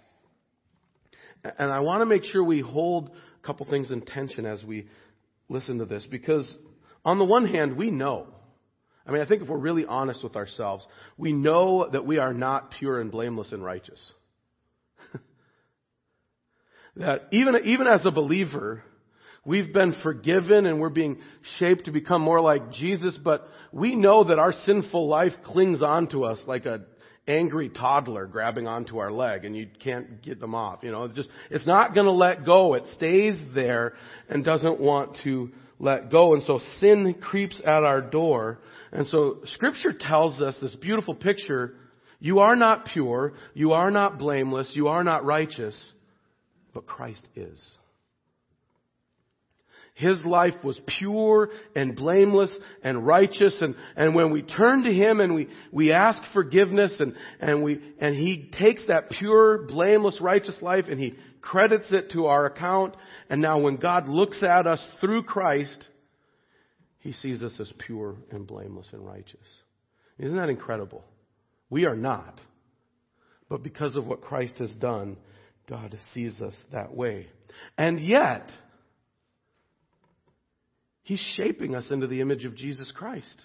And 1.43 1.71
I 1.71 1.79
want 1.79 2.01
to 2.01 2.05
make 2.05 2.23
sure 2.23 2.43
we 2.43 2.59
hold 2.59 3.11
a 3.41 3.47
couple 3.47 3.65
things 3.67 3.91
in 3.91 4.01
tension 4.01 4.45
as 4.45 4.63
we 4.65 4.87
listen 5.47 5.77
to 5.77 5.85
this, 5.85 6.05
because 6.11 6.57
on 7.05 7.17
the 7.17 7.25
one 7.25 7.47
hand, 7.47 7.77
we 7.77 7.89
know. 7.91 8.27
I 9.09 9.11
mean, 9.11 9.21
I 9.23 9.25
think 9.25 9.41
if 9.41 9.47
we're 9.47 9.57
really 9.57 9.85
honest 9.85 10.23
with 10.23 10.35
ourselves, 10.35 10.85
we 11.17 11.33
know 11.33 11.89
that 11.91 12.05
we 12.05 12.19
are 12.19 12.31
not 12.31 12.69
pure 12.77 13.01
and 13.01 13.11
blameless 13.11 13.51
and 13.51 13.63
righteous 13.63 13.99
that 16.95 17.23
even, 17.31 17.55
even 17.65 17.87
as 17.87 18.05
a 18.05 18.11
believer, 18.11 18.83
we've 19.43 19.73
been 19.73 19.95
forgiven 20.03 20.67
and 20.67 20.79
we're 20.79 20.89
being 20.89 21.17
shaped 21.57 21.85
to 21.85 21.91
become 21.91 22.21
more 22.21 22.39
like 22.39 22.71
Jesus, 22.71 23.17
but 23.23 23.47
we 23.71 23.95
know 23.95 24.25
that 24.25 24.37
our 24.37 24.53
sinful 24.65 25.07
life 25.07 25.33
clings 25.43 25.81
onto 25.81 26.21
us 26.21 26.39
like 26.45 26.67
a 26.67 26.81
angry 27.27 27.69
toddler 27.69 28.27
grabbing 28.27 28.67
onto 28.67 28.99
our 28.99 29.11
leg 29.11 29.43
and 29.43 29.57
you 29.57 29.67
can't 29.83 30.21
get 30.21 30.39
them 30.39 30.53
off. 30.53 30.79
You 30.83 30.91
know, 30.91 31.05
it's 31.05 31.15
just, 31.15 31.29
it's 31.49 31.65
not 31.65 31.95
gonna 31.95 32.11
let 32.11 32.45
go. 32.45 32.75
It 32.75 32.83
stays 32.93 33.35
there 33.55 33.93
and 34.29 34.45
doesn't 34.45 34.79
want 34.79 35.17
to 35.23 35.49
let 35.79 36.11
go. 36.11 36.33
And 36.33 36.43
so 36.43 36.59
sin 36.79 37.15
creeps 37.21 37.59
at 37.65 37.83
our 37.83 38.01
door. 38.01 38.59
And 38.91 39.07
so 39.07 39.39
scripture 39.45 39.93
tells 39.93 40.41
us 40.41 40.55
this 40.61 40.75
beautiful 40.75 41.15
picture 41.15 41.75
You 42.19 42.39
are 42.39 42.55
not 42.55 42.85
pure, 42.85 43.33
you 43.53 43.71
are 43.71 43.89
not 43.89 44.19
blameless, 44.19 44.71
you 44.73 44.89
are 44.89 45.03
not 45.03 45.25
righteous, 45.25 45.75
but 46.73 46.85
Christ 46.85 47.25
is. 47.35 47.65
His 49.99 50.23
life 50.23 50.53
was 50.63 50.79
pure 50.97 51.49
and 51.75 51.93
blameless 51.93 52.57
and 52.81 53.05
righteous. 53.05 53.53
And, 53.59 53.75
and 53.97 54.15
when 54.15 54.31
we 54.31 54.41
turn 54.41 54.83
to 54.83 54.93
Him 54.93 55.19
and 55.19 55.35
we, 55.35 55.49
we 55.73 55.91
ask 55.91 56.21
forgiveness 56.31 56.95
and, 56.99 57.15
and 57.41 57.63
we, 57.63 57.81
and 57.99 58.15
He 58.15 58.49
takes 58.57 58.81
that 58.87 59.09
pure, 59.09 59.65
blameless, 59.67 60.21
righteous 60.21 60.57
life 60.61 60.85
and 60.89 61.01
He 61.01 61.15
credits 61.41 61.87
it 61.91 62.11
to 62.11 62.27
our 62.27 62.45
account. 62.45 62.95
And 63.29 63.41
now 63.41 63.59
when 63.59 63.75
God 63.75 64.07
looks 64.07 64.41
at 64.41 64.65
us 64.65 64.81
through 65.01 65.23
Christ, 65.23 65.89
He 66.99 67.11
sees 67.11 67.43
us 67.43 67.59
as 67.59 67.71
pure 67.85 68.15
and 68.31 68.47
blameless 68.47 68.87
and 68.93 69.05
righteous. 69.05 69.35
Isn't 70.17 70.37
that 70.37 70.47
incredible? 70.47 71.03
We 71.69 71.85
are 71.85 71.97
not. 71.97 72.39
But 73.49 73.63
because 73.63 73.97
of 73.97 74.07
what 74.07 74.21
Christ 74.21 74.59
has 74.59 74.73
done, 74.75 75.17
God 75.67 75.93
sees 76.13 76.39
us 76.39 76.55
that 76.71 76.95
way. 76.95 77.27
And 77.77 77.99
yet, 77.99 78.49
He's 81.09 81.33
shaping 81.33 81.73
us 81.73 81.87
into 81.89 82.05
the 82.05 82.21
image 82.21 82.45
of 82.45 82.55
Jesus 82.55 82.91
Christ. 82.95 83.35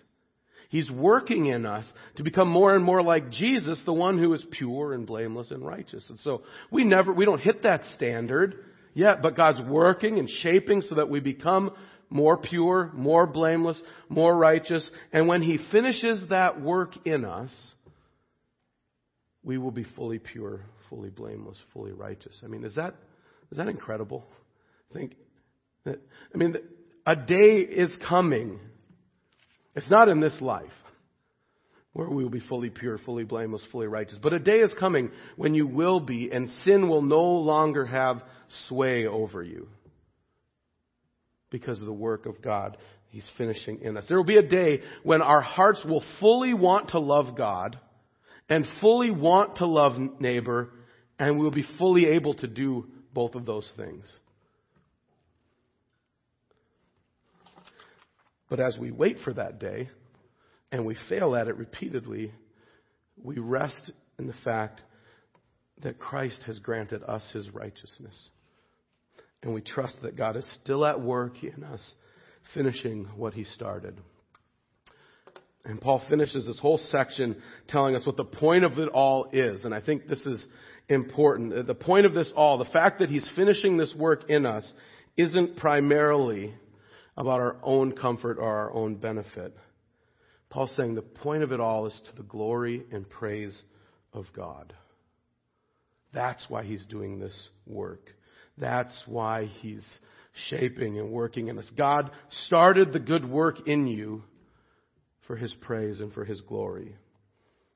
He's 0.68 0.90
working 0.90 1.46
in 1.46 1.64
us 1.64 1.87
to 2.16 2.22
become 2.22 2.46
more 2.46 2.74
and 2.74 2.85
more 2.85 3.03
like 3.03 3.31
Jesus, 3.31 3.81
the 3.87 3.92
one 3.94 4.18
who 4.18 4.35
is 4.35 4.44
pure 4.50 4.92
and 4.92 5.07
blameless 5.07 5.50
and 5.50 5.64
righteous. 5.64 6.05
And 6.11 6.18
so 6.18 6.42
we 6.70 6.85
never, 6.85 7.11
we 7.11 7.24
don't 7.24 7.40
hit 7.40 7.62
that 7.62 7.81
standard 7.94 8.57
yet, 8.92 9.22
but 9.22 9.35
God's 9.35 9.62
working 9.66 10.18
and 10.18 10.29
shaping 10.29 10.83
so 10.83 10.96
that 10.96 11.09
we 11.09 11.20
become 11.20 11.70
more 12.11 12.37
pure, 12.37 12.90
more 12.92 13.27
blameless, 13.27 13.81
more 14.11 14.37
righteous. 14.37 14.90
And 15.11 15.27
when 15.27 15.40
He 15.40 15.59
finishes 15.72 16.22
that 16.29 16.61
work 16.61 16.92
in 17.07 17.24
us, 17.24 17.50
we 19.42 19.57
will 19.57 19.70
be 19.70 19.87
fully 19.96 20.18
pure, 20.18 20.66
fully 20.90 21.09
blameless, 21.09 21.57
fully 21.72 21.92
righteous. 21.92 22.38
I 22.44 22.46
mean, 22.46 22.62
is 22.62 22.74
that, 22.74 22.94
is 23.50 23.57
that 23.57 23.68
incredible? 23.68 24.22
Think, 24.92 25.14
that, 25.87 25.98
I 26.35 26.37
mean, 26.37 26.57
a 27.07 27.17
day 27.17 27.57
is 27.59 27.97
coming. 28.09 28.61
It's 29.75 29.90
not 29.90 30.09
in 30.09 30.21
this 30.21 30.37
life 30.40 30.71
where 31.93 32.09
we 32.09 32.23
will 32.25 32.31
be 32.31 32.40
fully 32.40 32.71
pure, 32.71 32.99
fully 32.99 33.25
blameless, 33.25 33.62
fully 33.71 33.87
righteous. 33.87 34.19
But 34.23 34.33
a 34.33 34.38
day 34.38 34.59
is 34.59 34.75
coming 34.79 35.11
when 35.37 35.55
you 35.55 35.67
will 35.67 36.01
be, 36.01 36.31
and 36.33 36.49
sin 36.64 36.88
will 36.88 37.03
no 37.03 37.23
longer 37.23 37.87
have 37.87 38.23
sway 38.69 39.07
over 39.07 39.43
you 39.43 39.69
because 41.51 41.81
of 41.81 41.87
the 41.87 41.93
work 41.93 42.27
of 42.27 42.43
God 42.43 42.77
He's 43.09 43.31
finishing 43.38 43.81
in 43.83 43.97
us. 43.97 44.05
There 44.09 44.17
will 44.17 44.25
be 44.25 44.38
a 44.38 44.43
day 44.43 44.81
when 45.05 45.23
our 45.23 45.40
hearts 45.40 45.85
will 45.85 46.03
fully 46.19 46.53
want 46.53 46.88
to 46.90 46.99
love 46.99 47.37
God 47.37 47.79
and 48.49 48.67
fully 48.81 49.12
want 49.12 49.59
to 49.59 49.67
love 49.67 49.93
neighbor, 50.19 50.71
and 51.17 51.38
we'll 51.38 51.53
be 51.53 51.64
fully 51.79 52.07
able 52.07 52.35
to 52.35 52.49
do 52.49 52.88
both 53.12 53.37
of 53.37 53.47
those 53.47 53.71
things. 53.77 54.05
But 58.55 58.62
as 58.62 58.79
we 58.79 58.93
wait 58.93 59.17
for 59.25 59.33
that 59.33 59.59
day, 59.59 59.90
and 60.71 60.87
we 60.87 60.97
fail 61.09 61.35
at 61.35 61.49
it 61.49 61.57
repeatedly, 61.57 62.31
we 63.21 63.40
rest 63.40 63.90
in 64.17 64.29
the 64.29 64.35
fact 64.45 64.81
that 65.83 65.99
Christ 65.99 66.40
has 66.47 66.61
granted 66.61 67.03
us 67.03 67.29
his 67.33 67.51
righteousness. 67.51 68.29
And 69.43 69.55
we 69.55 69.61
trust 69.61 69.97
that 70.03 70.14
God 70.14 70.37
is 70.37 70.47
still 70.62 70.87
at 70.87 71.01
work 71.01 71.43
in 71.43 71.64
us, 71.64 71.81
finishing 72.55 73.09
what 73.17 73.35
he 73.35 73.43
started. 73.43 74.01
And 75.64 75.81
Paul 75.81 76.01
finishes 76.09 76.47
this 76.47 76.61
whole 76.61 76.79
section 76.79 77.43
telling 77.67 77.97
us 77.97 78.07
what 78.07 78.17
the 78.17 78.23
point 78.23 78.62
of 78.62 78.79
it 78.79 78.88
all 78.88 79.31
is. 79.33 79.64
And 79.64 79.75
I 79.75 79.81
think 79.81 80.07
this 80.07 80.25
is 80.27 80.45
important. 80.88 81.67
The 81.67 81.75
point 81.75 82.07
of 82.07 82.14
this 82.14 82.33
all, 82.37 82.59
the 82.59 82.67
fact 82.67 83.01
that 83.01 83.09
he's 83.09 83.29
finishing 83.35 83.79
this 83.79 83.93
work 83.99 84.31
in 84.31 84.47
us, 84.47 84.73
isn't 85.17 85.57
primarily 85.57 86.55
about 87.16 87.40
our 87.40 87.57
own 87.62 87.92
comfort 87.92 88.38
or 88.38 88.44
our 88.48 88.72
own 88.72 88.96
benefit. 88.96 89.57
Paul's 90.50 90.74
saying 90.77 90.94
the 90.94 91.03
point 91.03 91.42
of 91.42 91.53
it 91.53 91.61
all 91.61 91.87
is 91.87 92.00
to 92.11 92.16
the 92.16 92.22
glory 92.22 92.85
and 92.92 93.09
praise 93.09 93.57
of 94.12 94.27
God. 94.35 94.72
That's 96.12 96.44
why 96.48 96.62
he's 96.62 96.87
doing 96.87 97.18
this 97.18 97.37
work. 97.66 98.11
That's 98.57 99.03
why 99.07 99.46
he's 99.61 99.85
shaping 100.48 100.98
and 100.98 101.11
working 101.11 101.48
in 101.48 101.59
us. 101.59 101.68
God 101.77 102.11
started 102.46 102.92
the 102.92 103.00
good 103.00 103.29
work 103.29 103.66
in 103.66 103.87
you 103.87 104.22
for 105.27 105.37
his 105.37 105.53
praise 105.61 106.00
and 106.00 106.12
for 106.12 106.24
his 106.24 106.40
glory. 106.42 106.94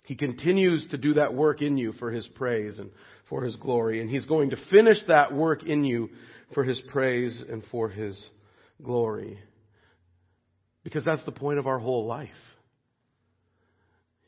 He 0.04 0.14
continues 0.14 0.86
to 0.90 0.96
do 0.96 1.14
that 1.14 1.34
work 1.34 1.60
in 1.60 1.76
you 1.76 1.92
for 1.92 2.10
his 2.10 2.26
praise 2.28 2.78
and 2.78 2.90
for 3.28 3.42
his 3.42 3.56
glory. 3.56 4.00
And 4.00 4.08
he's 4.08 4.24
going 4.24 4.50
to 4.50 4.56
finish 4.70 4.98
that 5.08 5.34
work 5.34 5.64
in 5.64 5.84
you 5.84 6.10
for 6.54 6.64
his 6.64 6.80
praise 6.88 7.42
and 7.50 7.62
for 7.70 7.88
his 7.88 8.30
glory. 8.82 9.38
Because 10.84 11.04
that's 11.04 11.24
the 11.24 11.32
point 11.32 11.58
of 11.58 11.66
our 11.66 11.78
whole 11.78 12.06
life. 12.06 12.28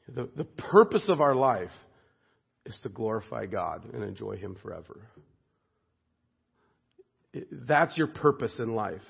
The, 0.08 0.28
the 0.36 0.44
purpose 0.44 1.04
of 1.08 1.20
our 1.20 1.34
life 1.34 1.70
is 2.66 2.76
to 2.82 2.88
glorify 2.88 3.46
God 3.46 3.88
and 3.92 4.02
enjoy 4.02 4.36
Him 4.36 4.56
forever. 4.62 5.00
That's 7.52 7.96
your 7.96 8.08
purpose 8.08 8.54
in 8.58 8.74
life. 8.74 9.00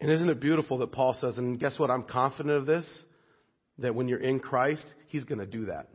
And 0.00 0.10
isn't 0.10 0.28
it 0.28 0.40
beautiful 0.40 0.78
that 0.78 0.92
Paul 0.92 1.16
says, 1.20 1.38
and 1.38 1.58
guess 1.58 1.78
what? 1.78 1.90
I'm 1.90 2.04
confident 2.04 2.56
of 2.56 2.66
this, 2.66 2.86
that 3.78 3.94
when 3.94 4.06
you're 4.06 4.20
in 4.20 4.38
Christ, 4.38 4.84
He's 5.08 5.24
going 5.24 5.40
to 5.40 5.46
do 5.46 5.66
that. 5.66 5.88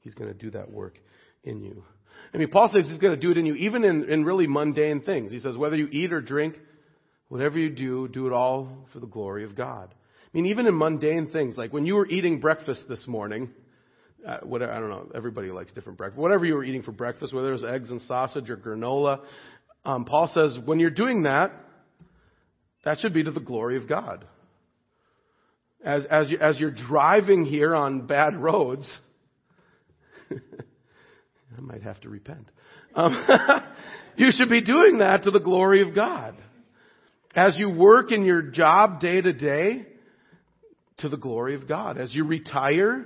He's 0.00 0.14
going 0.14 0.30
to 0.30 0.38
do 0.38 0.50
that 0.50 0.70
work 0.70 0.98
in 1.44 1.62
you. 1.62 1.84
I 2.34 2.38
mean, 2.38 2.48
Paul 2.48 2.70
says 2.72 2.86
He's 2.88 2.98
going 2.98 3.14
to 3.14 3.20
do 3.20 3.30
it 3.30 3.38
in 3.38 3.46
you, 3.46 3.54
even 3.54 3.84
in, 3.84 4.10
in 4.10 4.24
really 4.24 4.46
mundane 4.46 5.02
things. 5.02 5.30
He 5.30 5.38
says, 5.38 5.56
whether 5.56 5.76
you 5.76 5.88
eat 5.90 6.12
or 6.12 6.20
drink, 6.20 6.56
Whatever 7.28 7.58
you 7.58 7.70
do, 7.70 8.08
do 8.08 8.26
it 8.26 8.32
all 8.32 8.68
for 8.92 9.00
the 9.00 9.06
glory 9.06 9.44
of 9.44 9.56
God. 9.56 9.92
I 9.92 10.28
mean, 10.36 10.46
even 10.46 10.66
in 10.66 10.76
mundane 10.76 11.28
things, 11.30 11.56
like 11.56 11.72
when 11.72 11.86
you 11.86 11.94
were 11.96 12.06
eating 12.06 12.40
breakfast 12.40 12.84
this 12.88 13.06
morning, 13.06 13.50
uh, 14.26 14.38
whatever, 14.42 14.72
I 14.72 14.80
don't 14.80 14.90
know, 14.90 15.10
everybody 15.14 15.50
likes 15.50 15.72
different 15.72 15.98
breakfast. 15.98 16.20
Whatever 16.20 16.44
you 16.44 16.54
were 16.54 16.64
eating 16.64 16.82
for 16.82 16.92
breakfast, 16.92 17.32
whether 17.32 17.48
it 17.48 17.52
was 17.52 17.64
eggs 17.64 17.90
and 17.90 18.00
sausage 18.02 18.50
or 18.50 18.56
granola, 18.56 19.20
um, 19.84 20.04
Paul 20.04 20.30
says 20.32 20.58
when 20.64 20.78
you're 20.78 20.90
doing 20.90 21.22
that, 21.22 21.52
that 22.84 22.98
should 22.98 23.14
be 23.14 23.24
to 23.24 23.30
the 23.30 23.40
glory 23.40 23.76
of 23.76 23.88
God. 23.88 24.24
As, 25.84 26.04
as, 26.10 26.30
you, 26.30 26.38
as 26.38 26.58
you're 26.58 26.70
driving 26.72 27.44
here 27.44 27.74
on 27.74 28.06
bad 28.06 28.36
roads, 28.36 28.88
I 30.30 31.60
might 31.60 31.82
have 31.82 32.00
to 32.00 32.08
repent. 32.08 32.48
Um, 32.94 33.26
you 34.16 34.30
should 34.32 34.48
be 34.48 34.60
doing 34.60 34.98
that 34.98 35.24
to 35.24 35.30
the 35.30 35.38
glory 35.38 35.82
of 35.82 35.94
God. 35.94 36.36
As 37.36 37.56
you 37.58 37.70
work 37.70 38.10
in 38.10 38.24
your 38.24 38.42
job 38.42 38.98
day 38.98 39.20
to 39.20 39.32
day, 39.32 39.86
to 40.98 41.08
the 41.08 41.16
glory 41.16 41.54
of 41.54 41.68
God. 41.68 41.98
As 41.98 42.14
you 42.14 42.24
retire, 42.24 43.04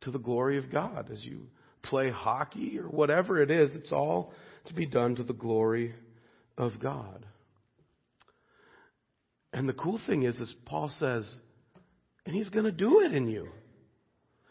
to 0.00 0.10
the 0.10 0.18
glory 0.18 0.58
of 0.58 0.70
God. 0.70 1.08
As 1.12 1.24
you 1.24 1.46
play 1.82 2.10
hockey 2.10 2.78
or 2.78 2.88
whatever 2.88 3.40
it 3.40 3.50
is, 3.50 3.74
it's 3.74 3.92
all 3.92 4.32
to 4.66 4.74
be 4.74 4.86
done 4.86 5.16
to 5.16 5.22
the 5.22 5.32
glory 5.32 5.94
of 6.58 6.72
God. 6.80 7.24
And 9.52 9.68
the 9.68 9.72
cool 9.72 10.00
thing 10.06 10.24
is, 10.24 10.40
as 10.40 10.52
Paul 10.66 10.90
says, 10.98 11.28
and 12.26 12.34
he's 12.34 12.48
going 12.48 12.64
to 12.64 12.72
do 12.72 13.02
it 13.02 13.14
in 13.14 13.28
you. 13.28 13.48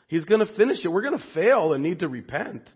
He's 0.07 0.25
going 0.25 0.45
to 0.45 0.53
finish 0.55 0.77
it. 0.83 0.87
We're 0.87 1.01
going 1.01 1.17
to 1.17 1.33
fail 1.33 1.73
and 1.73 1.83
need 1.83 1.99
to 1.99 2.07
repent. 2.07 2.69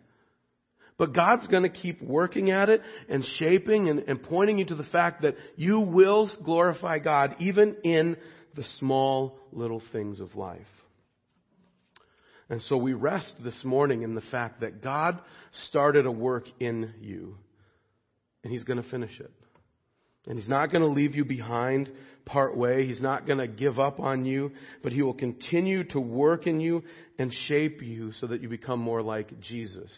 But 0.98 1.14
God's 1.14 1.48
going 1.48 1.64
to 1.64 1.70
keep 1.70 2.02
working 2.02 2.52
at 2.52 2.70
it 2.70 2.82
and 3.08 3.24
shaping 3.38 3.90
and, 3.90 4.00
and 4.00 4.22
pointing 4.22 4.58
you 4.58 4.66
to 4.66 4.76
the 4.76 4.84
fact 4.84 5.22
that 5.22 5.36
you 5.56 5.80
will 5.80 6.30
glorify 6.44 6.98
God 7.00 7.36
even 7.40 7.76
in 7.84 8.18
the 8.56 8.64
small 8.80 9.38
little 9.52 9.82
things 9.92 10.20
of 10.20 10.36
life. 10.36 10.62
And 12.50 12.62
so 12.64 12.78
we 12.78 12.94
rest 12.94 13.34
this 13.44 13.64
morning 13.64 14.02
in 14.02 14.16
the 14.16 14.22
fact 14.22 14.62
that 14.62 14.82
God 14.82 15.20
started 15.68 16.06
a 16.06 16.12
work 16.12 16.46
in 16.60 16.94
you 17.00 17.36
and 18.44 18.52
He's 18.52 18.64
going 18.64 18.82
to 18.82 18.90
finish 18.90 19.20
it. 19.20 19.32
And 20.26 20.40
He's 20.40 20.50
not 20.50 20.72
going 20.72 20.82
to 20.82 20.88
leave 20.88 21.16
you 21.16 21.26
behind 21.26 21.92
part 22.26 22.58
way. 22.58 22.88
He's 22.88 23.02
not 23.02 23.28
going 23.28 23.40
to 23.40 23.48
give 23.48 23.78
up 23.78 24.00
on 24.00 24.26
you, 24.26 24.52
but 24.82 24.94
He 24.94 25.02
will 25.02 25.14
continue 25.14 25.84
to 25.90 26.00
work 26.00 26.48
in 26.48 26.60
you 26.60 26.84
and 27.20 27.32
shape 27.48 27.84
you 27.84 28.14
so 28.14 28.28
that 28.28 28.42
you 28.42 28.50
become 28.50 28.80
more 28.80 29.04
like 29.04 29.40
Jesus 29.42 29.92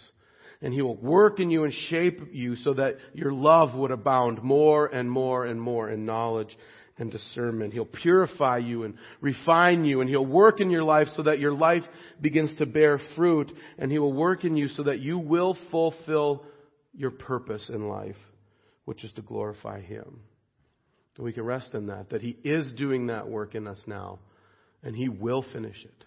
and 0.62 0.74
He 0.74 0.82
will 0.82 0.98
work 0.98 1.40
in 1.40 1.50
you 1.50 1.64
and 1.64 1.74
shape 1.74 2.20
you 2.32 2.56
so 2.56 2.74
that 2.74 2.98
your 3.14 3.32
love 3.32 3.76
would 3.78 3.92
abound 3.92 4.44
more 4.44 4.88
and 4.88 5.10
more 5.10 5.46
and 5.46 5.62
more 5.62 5.90
in 5.90 6.06
knowledge 6.06 6.56
and 6.98 7.12
discernment. 7.12 7.74
He'll 7.74 7.86
purify 7.86 8.58
you 8.58 8.84
and 8.84 8.96
refine 9.22 9.86
you 9.86 10.02
and 10.02 10.10
He'll 10.10 10.26
work 10.26 10.60
in 10.60 10.70
your 10.70 10.84
life 10.84 11.08
so 11.16 11.24
that 11.24 11.40
your 11.40 11.54
life 11.54 11.84
begins 12.20 12.54
to 12.58 12.66
bear 12.66 13.00
fruit 13.16 13.52
and 13.78 13.92
He 13.92 14.00
will 14.00 14.14
work 14.14 14.44
in 14.44 14.58
you 14.58 14.68
so 14.68 14.84
that 14.84 15.00
you 15.00 15.18
will 15.18 15.58
fulfill 15.72 16.44
your 16.94 17.12
purpose 17.12 17.70
in 17.70 17.88
life, 17.88 18.18
which 18.86 19.04
is 19.04 19.12
to 19.14 19.22
glorify 19.22 19.82
Him. 19.82 20.20
And 21.16 21.26
we 21.26 21.34
can 21.34 21.44
rest 21.44 21.74
in 21.74 21.88
that, 21.88 22.10
that 22.10 22.22
He 22.22 22.38
is 22.44 22.72
doing 22.74 23.08
that 23.08 23.28
work 23.28 23.56
in 23.56 23.66
us 23.66 23.80
now 23.88 24.20
and 24.84 24.96
He 24.96 25.10
will 25.10 25.46
finish 25.54 25.84
it. 25.84 26.06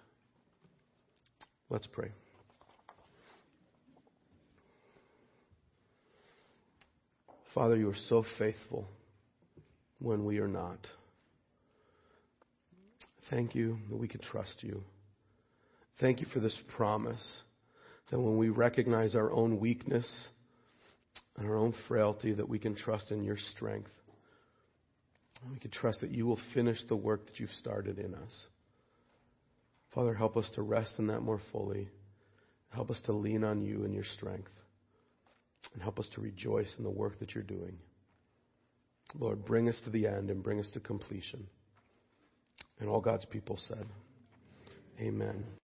Let's 1.70 1.86
pray. 1.86 2.12
Father, 7.54 7.76
you 7.76 7.90
are 7.90 7.96
so 8.08 8.24
faithful 8.38 8.86
when 9.98 10.24
we 10.24 10.38
are 10.38 10.48
not. 10.48 10.78
Thank 13.30 13.54
you 13.54 13.78
that 13.90 13.96
we 13.96 14.08
can 14.08 14.20
trust 14.20 14.62
you. 14.62 14.82
Thank 16.00 16.20
you 16.20 16.26
for 16.32 16.40
this 16.40 16.58
promise 16.76 17.24
that 18.10 18.18
when 18.18 18.36
we 18.36 18.48
recognize 18.48 19.14
our 19.14 19.30
own 19.32 19.60
weakness 19.60 20.08
and 21.36 21.46
our 21.46 21.56
own 21.56 21.74
frailty, 21.88 22.32
that 22.34 22.48
we 22.48 22.58
can 22.58 22.74
trust 22.74 23.10
in 23.10 23.22
your 23.22 23.38
strength. 23.54 23.90
We 25.50 25.58
can 25.58 25.70
trust 25.70 26.00
that 26.00 26.10
you 26.10 26.26
will 26.26 26.40
finish 26.54 26.78
the 26.88 26.96
work 26.96 27.26
that 27.26 27.38
you've 27.38 27.50
started 27.50 27.98
in 27.98 28.14
us. 28.14 28.46
Father, 29.94 30.14
help 30.14 30.36
us 30.36 30.48
to 30.54 30.62
rest 30.62 30.92
in 30.98 31.08
that 31.08 31.20
more 31.20 31.40
fully. 31.52 31.88
Help 32.70 32.90
us 32.90 33.00
to 33.04 33.12
lean 33.12 33.44
on 33.44 33.62
you 33.62 33.84
and 33.84 33.94
your 33.94 34.04
strength. 34.04 34.50
And 35.72 35.82
help 35.82 35.98
us 35.98 36.08
to 36.14 36.20
rejoice 36.20 36.74
in 36.76 36.84
the 36.84 36.90
work 36.90 37.18
that 37.20 37.34
you're 37.34 37.44
doing. 37.44 37.78
Lord, 39.18 39.44
bring 39.44 39.68
us 39.68 39.80
to 39.84 39.90
the 39.90 40.06
end 40.06 40.30
and 40.30 40.42
bring 40.42 40.60
us 40.60 40.70
to 40.74 40.80
completion. 40.80 41.46
And 42.80 42.88
all 42.88 43.00
God's 43.00 43.24
people 43.24 43.58
said, 43.68 43.86
Amen. 45.00 45.44